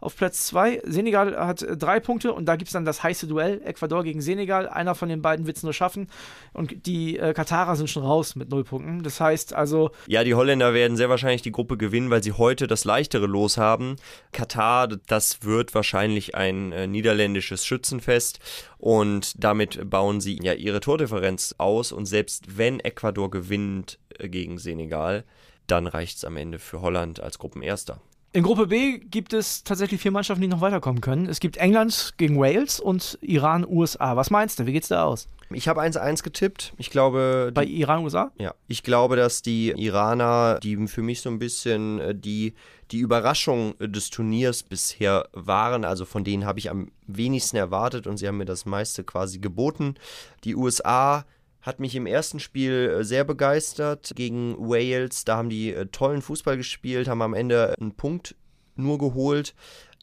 auf 0.00 0.16
Platz 0.16 0.46
2. 0.46 0.82
Senegal 0.84 1.36
hat 1.36 1.62
äh, 1.62 1.76
drei 1.76 2.00
Punkte 2.00 2.32
und 2.32 2.46
da 2.46 2.56
gibt 2.56 2.68
es 2.68 2.72
dann 2.72 2.84
das 2.84 3.02
heiße 3.02 3.26
Duell. 3.26 3.60
Ecuador 3.64 4.04
gegen 4.04 4.20
Senegal. 4.20 4.68
Einer 4.68 4.94
von 4.94 5.08
den 5.08 5.22
beiden 5.22 5.46
wird 5.46 5.56
es 5.56 5.62
nur 5.62 5.72
schaffen. 5.72 6.08
Und 6.52 6.86
die 6.86 7.18
äh, 7.18 7.32
Katarer 7.32 7.76
sind 7.76 7.88
schon 7.88 8.04
raus 8.04 8.36
mit 8.36 8.50
null 8.50 8.64
Punkten. 8.64 9.02
Das 9.02 9.20
heißt 9.20 9.54
also. 9.54 9.90
Ja, 10.06 10.24
die 10.24 10.34
Holländer 10.34 10.74
werden 10.74 10.96
sehr 10.96 11.08
wahrscheinlich 11.08 11.42
die 11.42 11.52
Gruppe 11.52 11.76
gewinnen, 11.76 12.10
weil 12.10 12.22
sie 12.22 12.32
heute 12.32 12.66
das 12.66 12.84
leichtere 12.84 13.26
Los 13.26 13.56
haben. 13.56 13.96
Katar, 14.32 14.88
das 14.88 15.42
wird 15.42 15.74
wahrscheinlich 15.74 16.34
ein 16.34 16.72
äh, 16.72 16.86
niederländisches 16.86 17.64
Schützenfest. 17.64 18.40
Und 18.78 19.42
damit 19.42 19.88
bauen 19.88 20.20
sie 20.20 20.38
ja 20.42 20.52
ihre 20.52 20.80
Tordifferenz 20.80 21.54
aus. 21.58 21.92
Und 21.92 22.06
selbst 22.06 22.58
wenn 22.58 22.80
Ecuador 22.80 23.30
gewinnt 23.30 23.98
äh, 24.18 24.28
gegen 24.28 24.58
Senegal, 24.58 25.24
dann 25.66 25.86
reicht 25.86 26.18
es 26.18 26.24
am 26.24 26.36
Ende 26.36 26.58
für 26.58 26.82
Holland 26.82 27.20
als 27.20 27.38
Gruppenerster. 27.38 28.00
In 28.34 28.42
Gruppe 28.42 28.66
B 28.66 28.98
gibt 28.98 29.32
es 29.32 29.62
tatsächlich 29.62 30.00
vier 30.00 30.10
Mannschaften, 30.10 30.42
die 30.42 30.48
noch 30.48 30.60
weiterkommen 30.60 31.00
können. 31.00 31.26
Es 31.28 31.38
gibt 31.38 31.56
England 31.56 32.14
gegen 32.16 32.36
Wales 32.36 32.80
und 32.80 33.16
Iran, 33.20 33.64
USA. 33.64 34.16
Was 34.16 34.28
meinst 34.28 34.58
du? 34.58 34.66
Wie 34.66 34.72
geht's 34.72 34.88
da 34.88 35.04
aus? 35.04 35.28
Ich 35.50 35.68
habe 35.68 35.80
1-1 35.80 36.24
getippt. 36.24 36.72
Ich 36.76 36.90
glaube. 36.90 37.52
Bei 37.54 37.64
Iran, 37.64 38.02
USA? 38.02 38.32
Ja. 38.36 38.52
Ich 38.66 38.82
glaube, 38.82 39.14
dass 39.14 39.42
die 39.42 39.68
Iraner, 39.70 40.58
die 40.60 40.88
für 40.88 41.02
mich 41.02 41.20
so 41.20 41.30
ein 41.30 41.38
bisschen 41.38 42.00
äh, 42.00 42.12
die, 42.12 42.54
die 42.90 42.98
Überraschung 42.98 43.78
des 43.78 44.10
Turniers 44.10 44.64
bisher 44.64 45.28
waren, 45.32 45.84
also 45.84 46.04
von 46.04 46.24
denen 46.24 46.44
habe 46.44 46.58
ich 46.58 46.70
am 46.70 46.90
wenigsten 47.06 47.56
erwartet 47.56 48.08
und 48.08 48.16
sie 48.16 48.26
haben 48.26 48.38
mir 48.38 48.46
das 48.46 48.66
meiste 48.66 49.04
quasi 49.04 49.38
geboten. 49.38 49.94
Die 50.42 50.56
USA 50.56 51.24
hat 51.64 51.80
mich 51.80 51.96
im 51.96 52.06
ersten 52.06 52.40
Spiel 52.40 52.98
äh, 53.00 53.04
sehr 53.04 53.24
begeistert 53.24 54.12
gegen 54.14 54.56
Wales. 54.58 55.24
Da 55.24 55.38
haben 55.38 55.48
die 55.48 55.72
äh, 55.72 55.86
tollen 55.86 56.22
Fußball 56.22 56.56
gespielt, 56.56 57.08
haben 57.08 57.22
am 57.22 57.34
Ende 57.34 57.74
einen 57.80 57.94
Punkt 57.94 58.36
nur 58.76 58.98
geholt. 58.98 59.54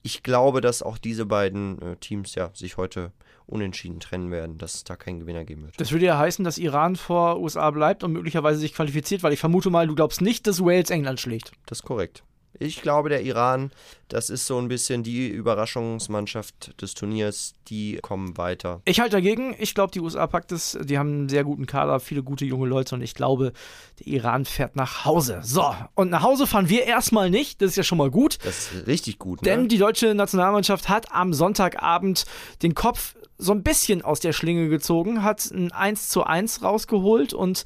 Ich 0.02 0.24
glaube, 0.24 0.62
dass 0.62 0.82
auch 0.82 0.98
diese 0.98 1.28
beiden 1.28 1.80
äh, 1.82 1.96
Teams 1.98 2.34
ja 2.34 2.50
sich 2.54 2.78
heute 2.78 3.12
unentschieden 3.46 4.00
trennen 4.00 4.32
werden, 4.32 4.58
dass 4.58 4.76
es 4.76 4.84
da 4.84 4.96
keinen 4.96 5.20
Gewinner 5.20 5.46
geben 5.46 5.64
wird. 5.64 5.80
Das 5.80 5.92
würde 5.92 6.06
ja 6.06 6.18
heißen, 6.18 6.44
dass 6.44 6.58
Iran 6.58 6.96
vor 6.96 7.40
USA 7.40 7.70
bleibt 7.70 8.04
und 8.04 8.14
möglicherweise 8.14 8.60
sich 8.60 8.74
qualifiziert, 8.74 9.22
weil 9.22 9.34
ich 9.34 9.40
vermute 9.40 9.70
mal, 9.70 9.86
du 9.86 9.94
glaubst 9.94 10.22
nicht, 10.22 10.48
dass 10.48 10.62
Wales 10.62 10.90
England 10.90 11.20
schlägt. 11.20 11.52
Das 11.68 11.80
ist 11.80 11.84
korrekt. 11.84 12.24
Ich 12.60 12.82
glaube, 12.82 13.10
der 13.10 13.24
Iran, 13.24 13.72
das 14.08 14.30
ist 14.30 14.46
so 14.46 14.58
ein 14.58 14.68
bisschen 14.68 15.04
die 15.04 15.28
Überraschungsmannschaft 15.28 16.82
des 16.82 16.94
Turniers, 16.94 17.54
die 17.70 18.00
kommen 18.02 18.38
weiter. 18.38 18.82
Ich 18.86 19.00
halte 19.00 19.18
dagegen. 19.18 19.56
Ich 19.58 19.74
glaube, 19.74 19.92
die 19.92 20.00
USA 20.00 20.28
packt 20.28 20.52
es. 20.52 20.78
Die 20.82 20.98
haben 20.98 21.12
einen 21.12 21.30
sehr 21.30 21.44
guten 21.44 21.66
Kader, 21.66 22.00
viele 22.00 22.24
gute 22.24 22.46
junge 22.46 22.68
Leute 22.68 22.96
und 22.96 23.02
ich 23.02 23.16
glaube, 23.16 23.54
der 24.00 24.08
Iran 24.08 24.46
fährt 24.46 24.76
nach 24.76 25.06
Hause. 25.06 25.40
So, 25.44 25.74
und 25.96 26.10
nach 26.10 26.24
Hause 26.24 26.46
fahren 26.46 26.70
wir 26.70 26.84
erstmal 26.86 27.30
nicht. 27.30 27.62
Das 27.62 27.72
ist 27.72 27.78
ja 27.78 27.84
schon 27.84 27.98
mal 27.98 28.12
gut. 28.12 28.38
Das 28.44 28.72
ist 28.72 28.88
richtig 28.88 29.18
gut. 29.18 29.42
Ne? 29.42 29.50
Denn 29.50 29.68
die 29.68 29.78
deutsche 29.78 30.14
Nationalmannschaft 30.14 30.90
hat 30.90 31.12
am 31.12 31.34
Sonntagabend 31.34 32.26
den 32.62 32.76
Kopf 32.76 33.16
so 33.38 33.54
ein 33.54 33.64
bisschen 33.64 34.04
aus 34.04 34.20
der 34.20 34.34
Schlinge 34.34 34.70
gezogen, 34.70 35.24
hat 35.24 35.50
ein 35.52 35.72
1 35.72 36.10
zu 36.10 36.24
1 36.24 36.62
rausgeholt 36.62 37.34
und 37.34 37.66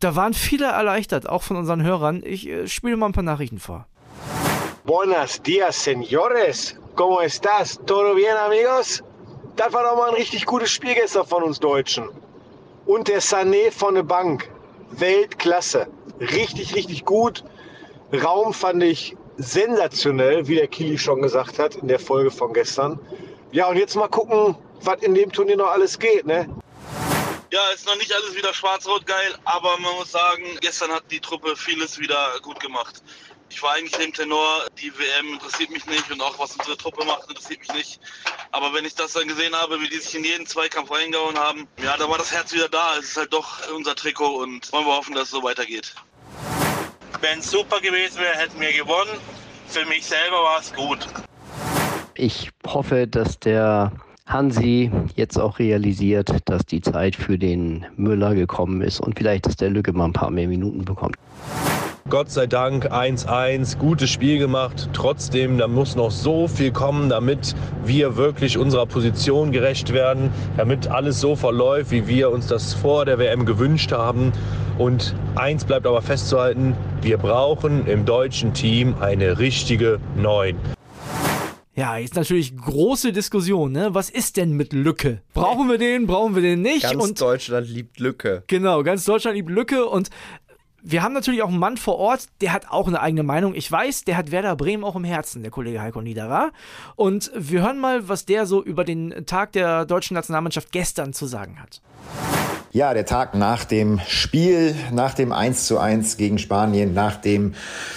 da 0.00 0.16
waren 0.16 0.34
viele 0.34 0.66
erleichtert, 0.66 1.28
auch 1.28 1.42
von 1.42 1.56
unseren 1.56 1.82
Hörern. 1.82 2.22
Ich 2.24 2.48
äh, 2.48 2.66
spiele 2.66 2.96
mal 2.96 3.06
ein 3.06 3.12
paar 3.12 3.22
Nachrichten 3.22 3.58
vor. 3.58 3.86
Buenos 4.84 5.40
días, 5.42 5.76
señores. 5.76 6.76
¿Cómo 6.96 7.22
estás? 7.22 7.78
¿Todo 7.86 8.14
bien, 8.14 8.36
amigos? 8.36 9.04
Das 9.54 9.72
war 9.72 9.84
doch 9.84 9.96
mal 9.96 10.08
ein 10.08 10.16
richtig 10.16 10.46
gutes 10.46 10.70
Spiel 10.70 10.94
gestern 10.94 11.24
von 11.26 11.44
uns 11.44 11.60
Deutschen. 11.60 12.10
Und 12.86 13.06
der 13.06 13.20
Sané 13.20 13.70
von 13.70 13.94
der 13.94 14.02
Bank. 14.02 14.50
Weltklasse. 14.90 15.86
Richtig, 16.18 16.74
richtig 16.74 17.04
gut. 17.04 17.44
Raum 18.12 18.52
fand 18.52 18.82
ich 18.82 19.16
sensationell, 19.36 20.48
wie 20.48 20.56
der 20.56 20.66
Kili 20.66 20.98
schon 20.98 21.22
gesagt 21.22 21.58
hat 21.58 21.76
in 21.76 21.86
der 21.86 22.00
Folge 22.00 22.30
von 22.30 22.52
gestern. 22.52 22.98
Ja, 23.52 23.68
und 23.68 23.76
jetzt 23.76 23.94
mal 23.94 24.08
gucken, 24.08 24.56
was 24.82 25.00
in 25.02 25.14
dem 25.14 25.30
Turnier 25.30 25.56
noch 25.56 25.70
alles 25.70 25.98
geht, 25.98 26.26
ne? 26.26 26.48
Ja, 27.52 27.60
ist 27.74 27.86
noch 27.86 27.96
nicht 27.96 28.12
alles 28.12 28.34
wieder 28.34 28.52
schwarz-rot 28.52 29.06
geil, 29.06 29.34
aber 29.44 29.78
man 29.78 29.94
muss 29.96 30.12
sagen, 30.12 30.44
gestern 30.60 30.90
hat 30.90 31.04
die 31.10 31.20
Truppe 31.20 31.54
vieles 31.56 31.98
wieder 31.98 32.38
gut 32.42 32.58
gemacht 32.60 33.02
ich 33.50 33.62
war 33.62 33.72
eigentlich 33.74 33.92
dem 33.92 34.12
Tenor, 34.12 34.66
die 34.80 34.92
WM 34.92 35.34
interessiert 35.34 35.70
mich 35.70 35.84
nicht 35.86 36.10
und 36.10 36.20
auch 36.22 36.38
was 36.38 36.56
unsere 36.56 36.76
Truppe 36.76 37.04
macht, 37.04 37.28
interessiert 37.28 37.60
mich 37.60 37.74
nicht. 37.74 38.00
Aber 38.52 38.72
wenn 38.72 38.84
ich 38.84 38.94
das 38.94 39.12
dann 39.12 39.28
gesehen 39.28 39.54
habe, 39.54 39.80
wie 39.80 39.88
die 39.88 39.98
sich 39.98 40.14
in 40.14 40.24
jeden 40.24 40.46
Zweikampf 40.46 40.90
reingehauen 40.90 41.36
haben, 41.36 41.66
ja, 41.82 41.96
da 41.96 42.08
war 42.08 42.18
das 42.18 42.32
Herz 42.32 42.52
wieder 42.52 42.68
da. 42.68 42.96
Es 42.98 43.06
ist 43.06 43.16
halt 43.16 43.32
doch 43.32 43.68
unser 43.74 43.94
Trikot 43.94 44.42
und 44.42 44.72
wollen 44.72 44.86
wir 44.86 44.96
hoffen, 44.96 45.14
dass 45.14 45.24
es 45.24 45.30
so 45.30 45.42
weitergeht. 45.42 45.94
Wenn 47.20 47.40
es 47.40 47.50
super 47.50 47.80
gewesen 47.80 48.20
wäre, 48.20 48.36
hätten 48.36 48.60
wir 48.60 48.72
gewonnen. 48.72 49.18
Für 49.66 49.84
mich 49.84 50.06
selber 50.06 50.42
war 50.42 50.60
es 50.60 50.72
gut. 50.72 51.06
Ich 52.14 52.50
hoffe, 52.66 53.06
dass 53.06 53.38
der 53.38 53.92
Hansi 54.26 54.90
jetzt 55.16 55.38
auch 55.38 55.58
realisiert, 55.58 56.30
dass 56.44 56.64
die 56.66 56.80
Zeit 56.80 57.16
für 57.16 57.36
den 57.36 57.86
Müller 57.96 58.34
gekommen 58.34 58.80
ist 58.80 59.00
und 59.00 59.18
vielleicht, 59.18 59.46
dass 59.46 59.56
der 59.56 59.70
Lücke 59.70 59.92
mal 59.92 60.06
ein 60.06 60.12
paar 60.12 60.30
mehr 60.30 60.48
Minuten 60.48 60.84
bekommt. 60.84 61.16
Gott 62.10 62.28
sei 62.28 62.48
Dank 62.48 62.92
1-1, 62.92 63.78
gutes 63.78 64.10
Spiel 64.10 64.40
gemacht. 64.40 64.88
Trotzdem, 64.92 65.58
da 65.58 65.68
muss 65.68 65.94
noch 65.94 66.10
so 66.10 66.48
viel 66.48 66.72
kommen, 66.72 67.08
damit 67.08 67.54
wir 67.84 68.16
wirklich 68.16 68.58
unserer 68.58 68.86
Position 68.86 69.52
gerecht 69.52 69.92
werden, 69.92 70.32
damit 70.56 70.88
alles 70.88 71.20
so 71.20 71.36
verläuft, 71.36 71.92
wie 71.92 72.08
wir 72.08 72.32
uns 72.32 72.48
das 72.48 72.74
vor 72.74 73.04
der 73.04 73.20
WM 73.20 73.46
gewünscht 73.46 73.92
haben. 73.92 74.32
Und 74.76 75.14
eins 75.36 75.64
bleibt 75.64 75.86
aber 75.86 76.02
festzuhalten, 76.02 76.74
wir 77.00 77.16
brauchen 77.16 77.86
im 77.86 78.04
deutschen 78.04 78.54
Team 78.54 78.96
eine 79.00 79.38
richtige 79.38 80.00
Neun. 80.16 80.56
Ja, 81.76 81.96
jetzt 81.96 82.16
natürlich 82.16 82.56
große 82.56 83.12
Diskussion, 83.12 83.70
ne? 83.70 83.90
Was 83.92 84.10
ist 84.10 84.36
denn 84.36 84.52
mit 84.54 84.72
Lücke? 84.72 85.22
Brauchen 85.32 85.68
wir 85.68 85.78
den, 85.78 86.08
brauchen 86.08 86.34
wir 86.34 86.42
den 86.42 86.60
nicht? 86.60 86.82
Ganz 86.82 87.02
und 87.02 87.20
Deutschland 87.20 87.68
liebt 87.68 88.00
Lücke. 88.00 88.42
Genau, 88.48 88.82
ganz 88.82 89.04
Deutschland 89.04 89.36
liebt 89.36 89.48
Lücke 89.48 89.86
und 89.86 90.10
wir 90.82 91.02
haben 91.02 91.12
natürlich 91.12 91.42
auch 91.42 91.48
einen 91.48 91.58
Mann 91.58 91.76
vor 91.76 91.96
Ort, 91.98 92.28
der 92.40 92.52
hat 92.52 92.70
auch 92.70 92.88
eine 92.88 93.00
eigene 93.00 93.22
Meinung. 93.22 93.54
Ich 93.54 93.70
weiß, 93.70 94.04
der 94.04 94.16
hat 94.16 94.30
Werder 94.30 94.56
Bremen 94.56 94.84
auch 94.84 94.96
im 94.96 95.04
Herzen, 95.04 95.42
der 95.42 95.50
Kollege 95.50 95.80
Heiko 95.80 96.00
Niederer. 96.00 96.52
Und 96.96 97.30
wir 97.34 97.62
hören 97.62 97.78
mal, 97.78 98.08
was 98.08 98.24
der 98.24 98.46
so 98.46 98.62
über 98.62 98.84
den 98.84 99.26
Tag 99.26 99.52
der 99.52 99.84
deutschen 99.84 100.14
Nationalmannschaft 100.14 100.72
gestern 100.72 101.12
zu 101.12 101.26
sagen 101.26 101.60
hat. 101.60 101.80
Ja, 102.72 102.94
der 102.94 103.04
Tag 103.04 103.34
nach 103.34 103.64
dem 103.64 104.00
Spiel, 104.06 104.76
nach 104.92 105.14
dem 105.14 105.32
1 105.32 105.66
zu 105.66 105.78
1 105.78 106.16
gegen 106.16 106.38
Spanien, 106.38 106.94
nach 106.94 107.16
dem 107.16 107.54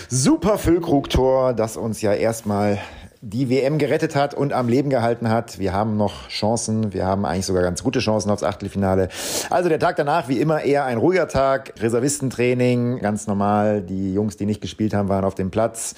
super 0.09 0.57
Füllkrug-Tor, 0.57 1.53
das 1.53 1.77
uns 1.77 2.01
ja 2.01 2.13
erstmal 2.13 2.79
die 3.25 3.49
WM 3.49 3.77
gerettet 3.77 4.17
hat 4.17 4.33
und 4.33 4.51
am 4.51 4.67
Leben 4.67 4.89
gehalten 4.89 5.29
hat. 5.29 5.57
Wir 5.57 5.71
haben 5.71 5.95
noch 5.95 6.27
Chancen. 6.27 6.91
Wir 6.91 7.05
haben 7.05 7.23
eigentlich 7.23 7.45
sogar 7.45 7.63
ganz 7.63 7.81
gute 7.81 7.99
Chancen 7.99 8.29
aufs 8.29 8.43
Achtelfinale. 8.43 9.07
Also 9.49 9.69
der 9.69 9.79
Tag 9.79 9.95
danach, 9.95 10.27
wie 10.27 10.41
immer, 10.41 10.61
eher 10.61 10.83
ein 10.83 10.97
ruhiger 10.97 11.29
Tag. 11.29 11.73
Reservistentraining, 11.79 12.99
ganz 12.99 13.25
normal. 13.25 13.81
Die 13.81 14.13
Jungs, 14.13 14.35
die 14.35 14.45
nicht 14.45 14.59
gespielt 14.59 14.93
haben, 14.93 15.07
waren 15.07 15.23
auf 15.23 15.35
dem 15.35 15.51
Platz. 15.51 15.95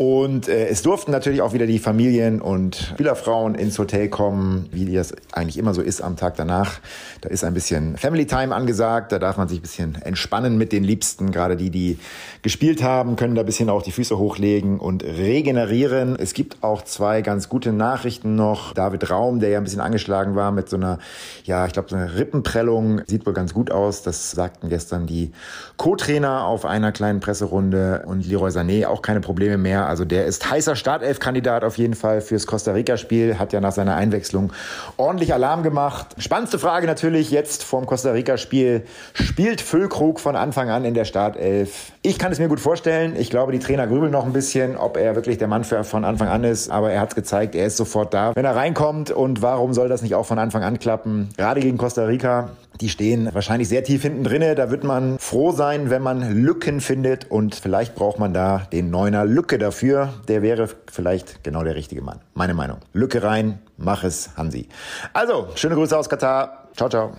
Und 0.00 0.48
äh, 0.48 0.68
es 0.68 0.80
durften 0.80 1.10
natürlich 1.10 1.42
auch 1.42 1.52
wieder 1.52 1.66
die 1.66 1.78
Familien 1.78 2.40
und 2.40 2.74
Spielerfrauen 2.94 3.54
ins 3.54 3.78
Hotel 3.78 4.08
kommen, 4.08 4.66
wie 4.72 4.94
das 4.94 5.12
eigentlich 5.30 5.58
immer 5.58 5.74
so 5.74 5.82
ist 5.82 6.00
am 6.00 6.16
Tag 6.16 6.36
danach. 6.36 6.80
Da 7.20 7.28
ist 7.28 7.44
ein 7.44 7.52
bisschen 7.52 7.98
Family 7.98 8.24
Time 8.24 8.54
angesagt, 8.54 9.12
da 9.12 9.18
darf 9.18 9.36
man 9.36 9.46
sich 9.48 9.58
ein 9.58 9.60
bisschen 9.60 10.00
entspannen 10.00 10.56
mit 10.56 10.72
den 10.72 10.84
Liebsten. 10.84 11.32
Gerade 11.32 11.54
die, 11.54 11.68
die 11.68 11.98
gespielt 12.40 12.82
haben, 12.82 13.16
können 13.16 13.34
da 13.34 13.42
ein 13.42 13.46
bisschen 13.46 13.68
auch 13.68 13.82
die 13.82 13.92
Füße 13.92 14.16
hochlegen 14.16 14.78
und 14.80 15.04
regenerieren. 15.04 16.16
Es 16.18 16.32
gibt 16.32 16.64
auch 16.64 16.80
zwei 16.80 17.20
ganz 17.20 17.50
gute 17.50 17.74
Nachrichten 17.74 18.36
noch. 18.36 18.72
David 18.72 19.10
Raum, 19.10 19.38
der 19.38 19.50
ja 19.50 19.58
ein 19.58 19.64
bisschen 19.64 19.82
angeschlagen 19.82 20.34
war 20.34 20.50
mit 20.50 20.70
so 20.70 20.76
einer, 20.76 20.98
ja, 21.44 21.66
ich 21.66 21.74
glaube, 21.74 21.90
so 21.90 21.96
einer 21.96 22.16
Rippenprellung, 22.16 23.02
sieht 23.06 23.26
wohl 23.26 23.34
ganz 23.34 23.52
gut 23.52 23.70
aus. 23.70 24.02
Das 24.02 24.30
sagten 24.30 24.70
gestern 24.70 25.06
die 25.06 25.32
Co-Trainer 25.76 26.46
auf 26.46 26.64
einer 26.64 26.90
kleinen 26.90 27.20
Presserunde 27.20 28.04
und 28.06 28.26
Leroy 28.26 28.48
Sané 28.48 28.86
auch 28.86 29.02
keine 29.02 29.20
Probleme 29.20 29.58
mehr. 29.58 29.89
Also 29.90 30.04
der 30.04 30.24
ist 30.24 30.48
heißer 30.48 30.76
Startelf-Kandidat 30.76 31.64
auf 31.64 31.76
jeden 31.76 31.94
Fall 31.94 32.20
fürs 32.20 32.46
Costa 32.46 32.70
Rica-Spiel, 32.72 33.40
hat 33.40 33.52
ja 33.52 33.60
nach 33.60 33.72
seiner 33.72 33.96
Einwechslung 33.96 34.52
ordentlich 34.96 35.34
Alarm 35.34 35.64
gemacht. 35.64 36.06
Spannendste 36.18 36.60
Frage 36.60 36.86
natürlich 36.86 37.32
jetzt 37.32 37.64
vorm 37.64 37.86
Costa 37.86 38.12
Rica-Spiel. 38.12 38.84
Spielt 39.14 39.60
Füllkrug 39.60 40.20
von 40.20 40.36
Anfang 40.36 40.70
an 40.70 40.84
in 40.84 40.94
der 40.94 41.04
Startelf? 41.04 41.90
Ich 42.02 42.20
kann 42.20 42.30
es 42.30 42.38
mir 42.38 42.46
gut 42.46 42.60
vorstellen. 42.60 43.16
Ich 43.16 43.30
glaube, 43.30 43.50
die 43.50 43.58
Trainer 43.58 43.88
grübeln 43.88 44.12
noch 44.12 44.24
ein 44.24 44.32
bisschen, 44.32 44.76
ob 44.76 44.96
er 44.96 45.16
wirklich 45.16 45.38
der 45.38 45.48
Mann 45.48 45.64
für 45.64 45.82
von 45.82 46.04
Anfang 46.04 46.28
an 46.28 46.44
ist. 46.44 46.70
Aber 46.70 46.92
er 46.92 47.00
hat 47.00 47.08
es 47.08 47.14
gezeigt, 47.16 47.56
er 47.56 47.66
ist 47.66 47.76
sofort 47.76 48.14
da, 48.14 48.34
wenn 48.36 48.44
er 48.44 48.54
reinkommt. 48.54 49.10
Und 49.10 49.42
warum 49.42 49.74
soll 49.74 49.88
das 49.88 50.02
nicht 50.02 50.14
auch 50.14 50.26
von 50.26 50.38
Anfang 50.38 50.62
an 50.62 50.78
klappen? 50.78 51.30
Gerade 51.36 51.60
gegen 51.60 51.78
Costa 51.78 52.04
Rica. 52.04 52.50
Die 52.80 52.88
stehen 52.88 53.28
wahrscheinlich 53.32 53.68
sehr 53.68 53.84
tief 53.84 54.02
hinten 54.02 54.24
drinne. 54.24 54.54
Da 54.54 54.70
wird 54.70 54.84
man 54.84 55.18
froh 55.18 55.52
sein, 55.52 55.90
wenn 55.90 56.02
man 56.02 56.42
Lücken 56.42 56.80
findet. 56.80 57.30
Und 57.30 57.54
vielleicht 57.54 57.94
braucht 57.94 58.18
man 58.18 58.32
da 58.32 58.66
den 58.72 58.90
Neuner 58.90 59.24
Lücke 59.24 59.58
dafür. 59.58 60.14
Der 60.28 60.42
wäre 60.42 60.68
vielleicht 60.90 61.44
genau 61.44 61.62
der 61.62 61.74
richtige 61.74 62.02
Mann. 62.02 62.20
Meine 62.34 62.54
Meinung. 62.54 62.78
Lücke 62.92 63.22
rein, 63.22 63.60
mach 63.76 64.04
es, 64.04 64.36
Hansi. 64.36 64.68
Also, 65.12 65.48
schöne 65.56 65.74
Grüße 65.74 65.96
aus 65.96 66.08
Katar. 66.08 66.68
Ciao, 66.74 66.88
ciao. 66.88 67.12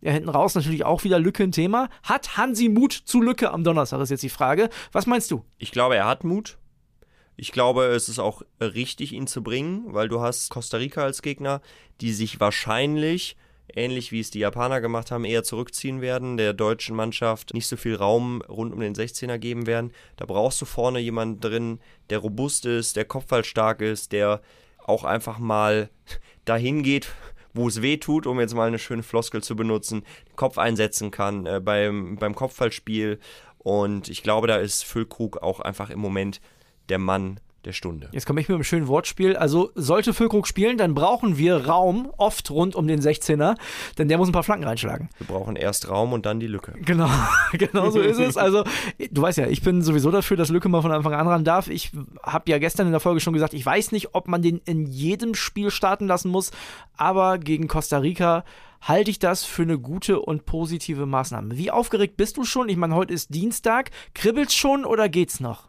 Ja, 0.00 0.12
hinten 0.12 0.28
raus 0.28 0.54
natürlich 0.54 0.84
auch 0.84 1.02
wieder 1.04 1.18
Lücke 1.18 1.42
ein 1.42 1.52
Thema. 1.52 1.88
Hat 2.02 2.36
Hansi 2.36 2.68
Mut 2.68 2.92
zu 2.92 3.22
Lücke 3.22 3.50
am 3.50 3.64
Donnerstag, 3.64 4.00
ist 4.00 4.10
jetzt 4.10 4.22
die 4.22 4.28
Frage. 4.28 4.68
Was 4.92 5.06
meinst 5.06 5.30
du? 5.30 5.44
Ich 5.58 5.72
glaube, 5.72 5.96
er 5.96 6.06
hat 6.06 6.24
Mut. 6.24 6.58
Ich 7.36 7.52
glaube, 7.52 7.86
es 7.86 8.08
ist 8.08 8.18
auch 8.18 8.42
richtig, 8.60 9.12
ihn 9.12 9.26
zu 9.26 9.42
bringen, 9.42 9.82
weil 9.86 10.08
du 10.08 10.20
hast 10.20 10.50
Costa 10.50 10.76
Rica 10.76 11.02
als 11.02 11.22
Gegner, 11.22 11.62
die 12.00 12.12
sich 12.12 12.38
wahrscheinlich 12.38 13.36
ähnlich 13.72 14.12
wie 14.12 14.20
es 14.20 14.30
die 14.30 14.40
Japaner 14.40 14.80
gemacht 14.80 15.10
haben, 15.10 15.24
eher 15.24 15.44
zurückziehen 15.44 16.00
werden, 16.00 16.36
der 16.36 16.52
deutschen 16.52 16.96
Mannschaft 16.96 17.54
nicht 17.54 17.66
so 17.66 17.76
viel 17.76 17.96
Raum 17.96 18.42
rund 18.42 18.72
um 18.72 18.80
den 18.80 18.94
16er 18.94 19.38
geben 19.38 19.66
werden. 19.66 19.92
Da 20.16 20.26
brauchst 20.26 20.60
du 20.60 20.64
vorne 20.66 20.98
jemanden 20.98 21.40
drin, 21.40 21.80
der 22.10 22.18
robust 22.18 22.66
ist, 22.66 22.96
der 22.96 23.04
kopfballstark 23.04 23.80
ist, 23.80 24.12
der 24.12 24.42
auch 24.84 25.04
einfach 25.04 25.38
mal 25.38 25.90
dahin 26.44 26.82
geht, 26.82 27.08
wo 27.54 27.68
es 27.68 27.82
weh 27.82 27.96
tut, 27.96 28.26
um 28.26 28.40
jetzt 28.40 28.54
mal 28.54 28.68
eine 28.68 28.78
schöne 28.78 29.02
Floskel 29.02 29.42
zu 29.42 29.56
benutzen, 29.56 30.04
Kopf 30.36 30.58
einsetzen 30.58 31.10
kann 31.10 31.46
äh, 31.46 31.60
beim, 31.60 32.16
beim 32.16 32.34
Kopfballspiel. 32.34 33.18
Und 33.58 34.08
ich 34.08 34.22
glaube, 34.22 34.46
da 34.46 34.56
ist 34.56 34.84
Füllkrug 34.84 35.38
auch 35.42 35.60
einfach 35.60 35.88
im 35.90 36.00
Moment 36.00 36.40
der 36.90 36.98
Mann 36.98 37.40
der 37.66 37.72
Stunde. 37.72 38.08
Jetzt 38.12 38.26
komme 38.26 38.40
ich 38.40 38.48
mit 38.48 38.54
einem 38.54 38.64
schönen 38.64 38.88
Wortspiel. 38.88 39.36
Also 39.36 39.70
sollte 39.74 40.14
Füllkrug 40.14 40.46
spielen, 40.46 40.78
dann 40.78 40.94
brauchen 40.94 41.38
wir 41.38 41.66
Raum, 41.66 42.12
oft 42.16 42.50
rund 42.50 42.74
um 42.74 42.86
den 42.86 43.00
16er, 43.00 43.56
denn 43.98 44.08
der 44.08 44.18
muss 44.18 44.28
ein 44.28 44.32
paar 44.32 44.42
Flanken 44.42 44.64
reinschlagen. 44.64 45.08
Wir 45.18 45.26
brauchen 45.26 45.56
erst 45.56 45.88
Raum 45.88 46.12
und 46.12 46.26
dann 46.26 46.40
die 46.40 46.46
Lücke. 46.46 46.74
Genau, 46.84 47.08
genau 47.52 47.90
so 47.90 48.00
ist 48.00 48.18
es. 48.18 48.36
Also 48.36 48.64
du 49.10 49.22
weißt 49.22 49.38
ja, 49.38 49.46
ich 49.46 49.62
bin 49.62 49.82
sowieso 49.82 50.10
dafür, 50.10 50.36
dass 50.36 50.48
Lücke 50.48 50.68
mal 50.68 50.82
von 50.82 50.92
Anfang 50.92 51.14
an 51.14 51.26
ran 51.26 51.44
darf. 51.44 51.68
Ich 51.68 51.92
habe 52.22 52.50
ja 52.50 52.58
gestern 52.58 52.86
in 52.86 52.92
der 52.92 53.00
Folge 53.00 53.20
schon 53.20 53.34
gesagt, 53.34 53.54
ich 53.54 53.64
weiß 53.64 53.92
nicht, 53.92 54.14
ob 54.14 54.28
man 54.28 54.42
den 54.42 54.60
in 54.64 54.86
jedem 54.86 55.34
Spiel 55.34 55.70
starten 55.70 56.06
lassen 56.06 56.30
muss, 56.30 56.50
aber 56.96 57.38
gegen 57.38 57.68
Costa 57.68 57.98
Rica 57.98 58.44
halte 58.80 59.10
ich 59.10 59.18
das 59.18 59.44
für 59.44 59.62
eine 59.62 59.78
gute 59.78 60.20
und 60.20 60.44
positive 60.44 61.06
Maßnahme. 61.06 61.56
Wie 61.56 61.70
aufgeregt 61.70 62.16
bist 62.16 62.36
du 62.36 62.44
schon? 62.44 62.68
Ich 62.68 62.76
meine, 62.76 62.94
heute 62.94 63.14
ist 63.14 63.34
Dienstag. 63.34 63.90
Kribbelt's 64.14 64.54
schon 64.54 64.84
oder 64.84 65.08
geht's 65.08 65.40
noch? 65.40 65.68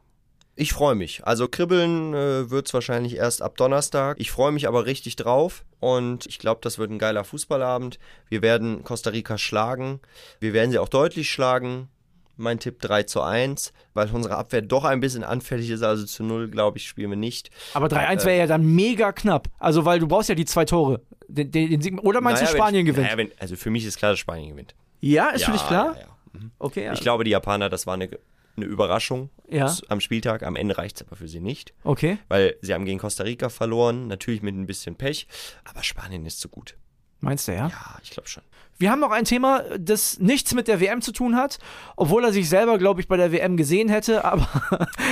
Ich 0.58 0.72
freue 0.72 0.96
mich. 0.96 1.26
Also 1.26 1.50
kribbeln 1.50 2.14
äh, 2.14 2.50
wird 2.50 2.68
es 2.68 2.74
wahrscheinlich 2.74 3.18
erst 3.18 3.42
ab 3.42 3.58
Donnerstag. 3.58 4.18
Ich 4.20 4.32
freue 4.32 4.54
mich 4.54 4.68
aber 4.68 4.86
richtig 4.86 5.18
drauf 5.18 5.66
und 5.82 6.26
ich 6.28 6.40
glaube, 6.40 6.62
das 6.64 6.78
wird 6.78 6.92
ein 6.92 7.00
geiler 7.00 7.26
Fußballabend. 7.26 8.00
Wir 8.30 8.42
werden 8.42 8.84
Costa 8.84 9.10
Rica 9.10 9.38
schlagen. 9.38 10.00
Wir 10.40 10.54
werden 10.54 10.72
sie 10.72 10.80
auch 10.80 10.88
deutlich 10.88 11.30
schlagen. 11.30 11.90
Mein 12.38 12.60
Tipp 12.60 12.82
3 12.82 13.04
zu 13.04 13.22
1, 13.22 13.72
weil 13.94 14.10
unsere 14.12 14.36
Abwehr 14.36 14.62
doch 14.62 14.84
ein 14.84 15.00
bisschen 15.00 15.24
anfällig 15.24 15.70
ist. 15.70 15.84
Also 15.84 16.06
zu 16.06 16.24
0, 16.24 16.50
glaube 16.50 16.78
ich, 16.78 16.88
spielen 16.88 17.10
wir 17.10 17.18
nicht. 17.18 17.50
Aber 17.74 17.88
3-1 17.88 18.26
wäre 18.26 18.32
äh, 18.32 18.40
ja 18.40 18.48
dann 18.48 18.66
mega 18.66 19.14
knapp. 19.14 19.48
Also, 19.58 19.86
weil 19.86 20.00
du 20.00 20.08
brauchst 20.08 20.28
ja 20.28 20.36
die 20.36 20.44
zwei 20.44 20.66
Tore. 20.66 21.02
Den, 21.30 21.52
den, 21.52 21.80
den 21.80 22.00
oder 22.00 22.20
meinst 22.20 22.42
naja, 22.42 22.52
du, 22.52 22.58
Spanien 22.58 22.80
wenn, 22.80 22.94
gewinnt? 22.94 23.08
Naja, 23.08 23.18
wenn, 23.18 23.32
also 23.40 23.56
für 23.56 23.70
mich 23.70 23.86
ist 23.86 23.98
klar, 23.98 24.12
dass 24.12 24.20
Spanien 24.20 24.50
gewinnt. 24.50 24.76
Ja, 25.00 25.30
ist 25.30 25.42
ja, 25.42 25.46
für 25.48 25.54
dich 25.54 25.66
klar? 25.66 25.96
Ja, 25.96 26.02
ja. 26.02 26.08
Mhm. 26.34 26.52
Okay. 26.60 26.92
Ich 26.94 27.00
glaube, 27.00 27.24
die 27.24 27.32
Japaner, 27.32 27.70
das 27.70 27.88
war 27.88 27.94
eine 27.94 28.10
eine 28.58 28.66
Überraschung 28.66 29.30
ja. 29.50 29.74
am 29.90 30.00
Spieltag. 30.00 30.44
Am 30.44 30.56
Ende 30.56 30.78
reicht 30.78 30.98
es 30.98 31.08
aber 31.08 31.16
für 31.16 31.28
sie 31.28 31.40
nicht. 31.40 31.74
Okay. 31.84 32.18
Weil 32.28 32.56
sie 32.62 32.74
haben 32.74 32.86
gegen 32.86 33.00
Costa 33.00 33.24
Rica 33.24 33.50
verloren, 33.50 34.08
natürlich 34.08 34.42
mit 34.42 34.56
ein 34.56 34.68
bisschen 34.68 34.96
Pech, 34.96 35.28
aber 35.64 35.84
Spanien 35.84 36.26
ist 36.26 36.40
zu 36.40 36.50
gut. 36.50 36.78
Meinst 37.20 37.48
du, 37.48 37.54
ja? 37.54 37.68
Ja, 37.68 38.00
ich 38.04 38.12
glaube 38.12 38.30
schon. 38.30 38.44
Wir 38.78 38.92
haben 38.92 39.00
noch 39.00 39.12
ein 39.12 39.24
Thema, 39.24 39.64
das 39.80 40.20
nichts 40.20 40.54
mit 40.54 40.68
der 40.68 40.82
WM 40.82 41.02
zu 41.02 41.14
tun 41.14 41.38
hat, 41.38 41.60
obwohl 41.96 42.26
er 42.26 42.34
sich 42.34 42.50
selber, 42.50 42.78
glaube 42.78 43.00
ich, 43.00 43.08
bei 43.08 43.16
der 43.16 43.32
WM 43.32 43.56
gesehen 43.56 43.88
hätte, 43.88 44.26
aber 44.26 44.48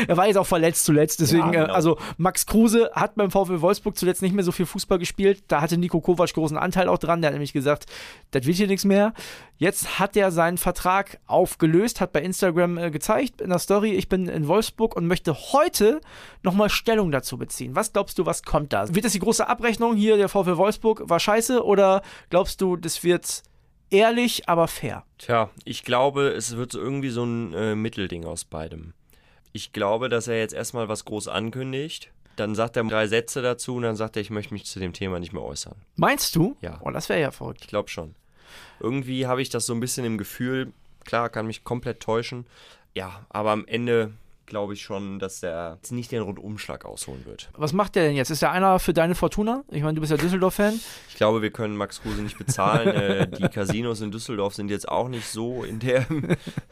er 0.06 0.18
war 0.18 0.28
jetzt 0.28 0.36
auch 0.36 0.46
verletzt 0.46 0.84
zuletzt. 0.84 1.22
Deswegen, 1.22 1.54
ja, 1.54 1.64
genau. 1.64 1.74
also 1.74 1.98
Max 2.18 2.46
Kruse 2.46 2.92
hat 2.94 3.16
beim 3.16 3.32
VfL 3.32 3.62
Wolfsburg 3.62 3.98
zuletzt 3.98 4.22
nicht 4.22 4.36
mehr 4.36 4.44
so 4.44 4.52
viel 4.52 4.66
Fußball 4.66 5.00
gespielt. 5.00 5.46
Da 5.48 5.62
hatte 5.62 5.78
Nico 5.78 6.02
Kovac 6.02 6.34
großen 6.34 6.58
Anteil 6.58 6.90
auch 6.90 6.98
dran. 6.98 7.22
Der 7.22 7.30
hat 7.30 7.36
nämlich 7.36 7.54
gesagt, 7.54 7.86
das 8.32 8.46
wird 8.46 8.58
hier 8.58 8.68
nichts 8.68 8.84
mehr. 8.84 9.14
Jetzt 9.58 9.98
hat 9.98 10.18
er 10.18 10.32
seinen 10.32 10.58
Vertrag 10.58 11.20
aufgelöst, 11.26 12.02
hat 12.02 12.12
bei 12.12 12.22
Instagram 12.22 12.78
äh, 12.78 12.92
gezeigt 12.92 13.40
in 13.40 13.50
der 13.50 13.60
Story, 13.60 13.92
ich 13.92 14.10
bin 14.10 14.28
in 14.28 14.48
Wolfsburg 14.50 14.94
und 14.94 15.08
möchte 15.08 15.34
heute 15.54 16.02
nochmal 16.42 16.70
Stellung 16.70 17.12
dazu 17.12 17.38
beziehen. 17.38 17.76
Was 17.76 17.94
glaubst 17.94 18.20
du, 18.20 18.26
was 18.26 18.44
kommt 18.44 18.74
da? 18.74 18.94
Wird 18.94 19.06
das 19.06 19.14
die 19.14 19.20
große 19.20 19.48
Abrechnung 19.48 19.96
hier, 19.96 20.18
der 20.18 20.28
VfL 20.28 20.58
Wolfsburg 20.58 21.04
war 21.08 21.20
scheiße 21.20 21.64
oder 21.64 21.93
glaubst 22.30 22.62
du, 22.62 22.76
das 22.76 23.04
wird 23.04 23.44
ehrlich, 23.90 24.50
aber 24.50 24.68
fair. 24.68 25.06
Tja, 25.18 25.50
ich 25.66 25.84
glaube, 25.84 26.30
es 26.30 26.58
wird 26.58 26.72
so 26.72 26.80
irgendwie 26.80 27.10
so 27.10 27.24
ein 27.24 27.54
äh, 27.54 27.76
Mittelding 27.76 28.26
aus 28.26 28.44
beidem. 28.46 28.94
Ich 29.52 29.72
glaube, 29.72 30.10
dass 30.10 30.28
er 30.28 30.40
jetzt 30.40 30.54
erstmal 30.54 30.90
was 30.90 31.06
groß 31.06 31.28
ankündigt. 31.28 32.12
Dann 32.36 32.56
sagt 32.56 32.76
er 32.76 32.84
drei 32.86 33.06
Sätze 33.06 33.44
dazu 33.44 33.76
und 33.76 33.84
dann 33.84 33.96
sagt 33.96 34.16
er, 34.16 34.22
ich 34.22 34.32
möchte 34.32 34.54
mich 34.54 34.66
zu 34.66 34.80
dem 34.80 34.94
Thema 34.94 35.20
nicht 35.20 35.34
mehr 35.34 35.44
äußern. 35.44 35.76
Meinst 35.96 36.36
du? 36.36 36.58
Ja. 36.62 36.80
Oh, 36.84 36.90
das 36.90 37.08
wäre 37.10 37.22
ja 37.22 37.30
verrückt. 37.30 37.62
Ich 37.62 37.68
glaube 37.68 37.90
schon. 37.90 38.16
Irgendwie 38.80 39.28
habe 39.28 39.44
ich 39.44 39.50
das 39.50 39.68
so 39.68 39.74
ein 39.74 39.80
bisschen 39.80 40.06
im 40.06 40.18
Gefühl, 40.18 40.74
klar, 41.06 41.30
kann 41.30 41.46
mich 41.46 41.64
komplett 41.64 42.00
täuschen. 42.00 42.48
Ja, 42.96 43.26
aber 43.30 43.52
am 43.52 43.66
Ende 43.68 44.14
glaube 44.54 44.76
ich 44.76 44.84
schon, 44.84 45.18
dass 45.18 45.42
er 45.42 45.78
jetzt 45.78 45.92
nicht 45.92 46.12
den 46.12 46.22
Rundumschlag 46.22 46.86
ausholen 46.86 47.26
wird. 47.26 47.50
Was 47.58 47.74
macht 47.74 47.96
der 47.96 48.04
denn 48.04 48.16
jetzt? 48.16 48.30
Ist 48.30 48.44
der 48.44 48.52
einer 48.52 48.78
für 48.78 48.94
deine 48.94 49.16
Fortuna? 49.16 49.64
Ich 49.72 49.82
meine, 49.82 49.96
du 49.96 50.02
bist 50.02 50.12
ja 50.12 50.18
Düsseldorf-Fan. 50.18 50.80
Ich 51.10 51.16
glaube, 51.16 51.42
wir 51.42 51.50
können 51.50 51.76
Max 51.76 52.04
Kruse 52.04 52.22
nicht 52.22 52.38
bezahlen. 52.38 52.88
äh, 52.96 53.28
die 53.28 53.48
Casinos 53.48 54.02
in 54.02 54.12
Düsseldorf 54.12 54.54
sind 54.54 54.70
jetzt 54.70 54.88
auch 54.88 55.10
nicht 55.10 55.26
so 55.26 55.64
in 55.64 55.80
der, 55.80 56.06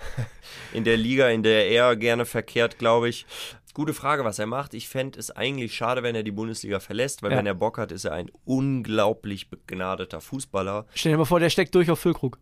in 0.73 0.83
der 0.83 0.95
Liga, 0.95 1.29
in 1.29 1.41
der 1.41 1.71
er 1.71 1.95
gerne 1.95 2.25
verkehrt, 2.25 2.77
glaube 2.77 3.09
ich. 3.09 3.25
Gute 3.73 3.95
Frage, 3.95 4.23
was 4.25 4.37
er 4.37 4.45
macht. 4.45 4.75
Ich 4.75 4.87
fände 4.87 5.17
es 5.17 5.31
eigentlich 5.31 5.73
schade, 5.73 6.03
wenn 6.03 6.13
er 6.13 6.21
die 6.21 6.31
Bundesliga 6.31 6.79
verlässt, 6.79 7.23
weil 7.23 7.31
ja. 7.31 7.37
wenn 7.39 7.47
er 7.47 7.55
Bock 7.55 7.79
hat, 7.79 7.91
ist 7.91 8.05
er 8.05 8.13
ein 8.13 8.29
unglaublich 8.45 9.49
begnadeter 9.49 10.21
Fußballer. 10.21 10.85
Stell 10.93 11.13
dir 11.13 11.17
mal 11.17 11.25
vor, 11.25 11.39
der 11.39 11.49
steckt 11.49 11.73
durch 11.73 11.89
auf 11.89 11.97
Füllkrug. 11.97 12.37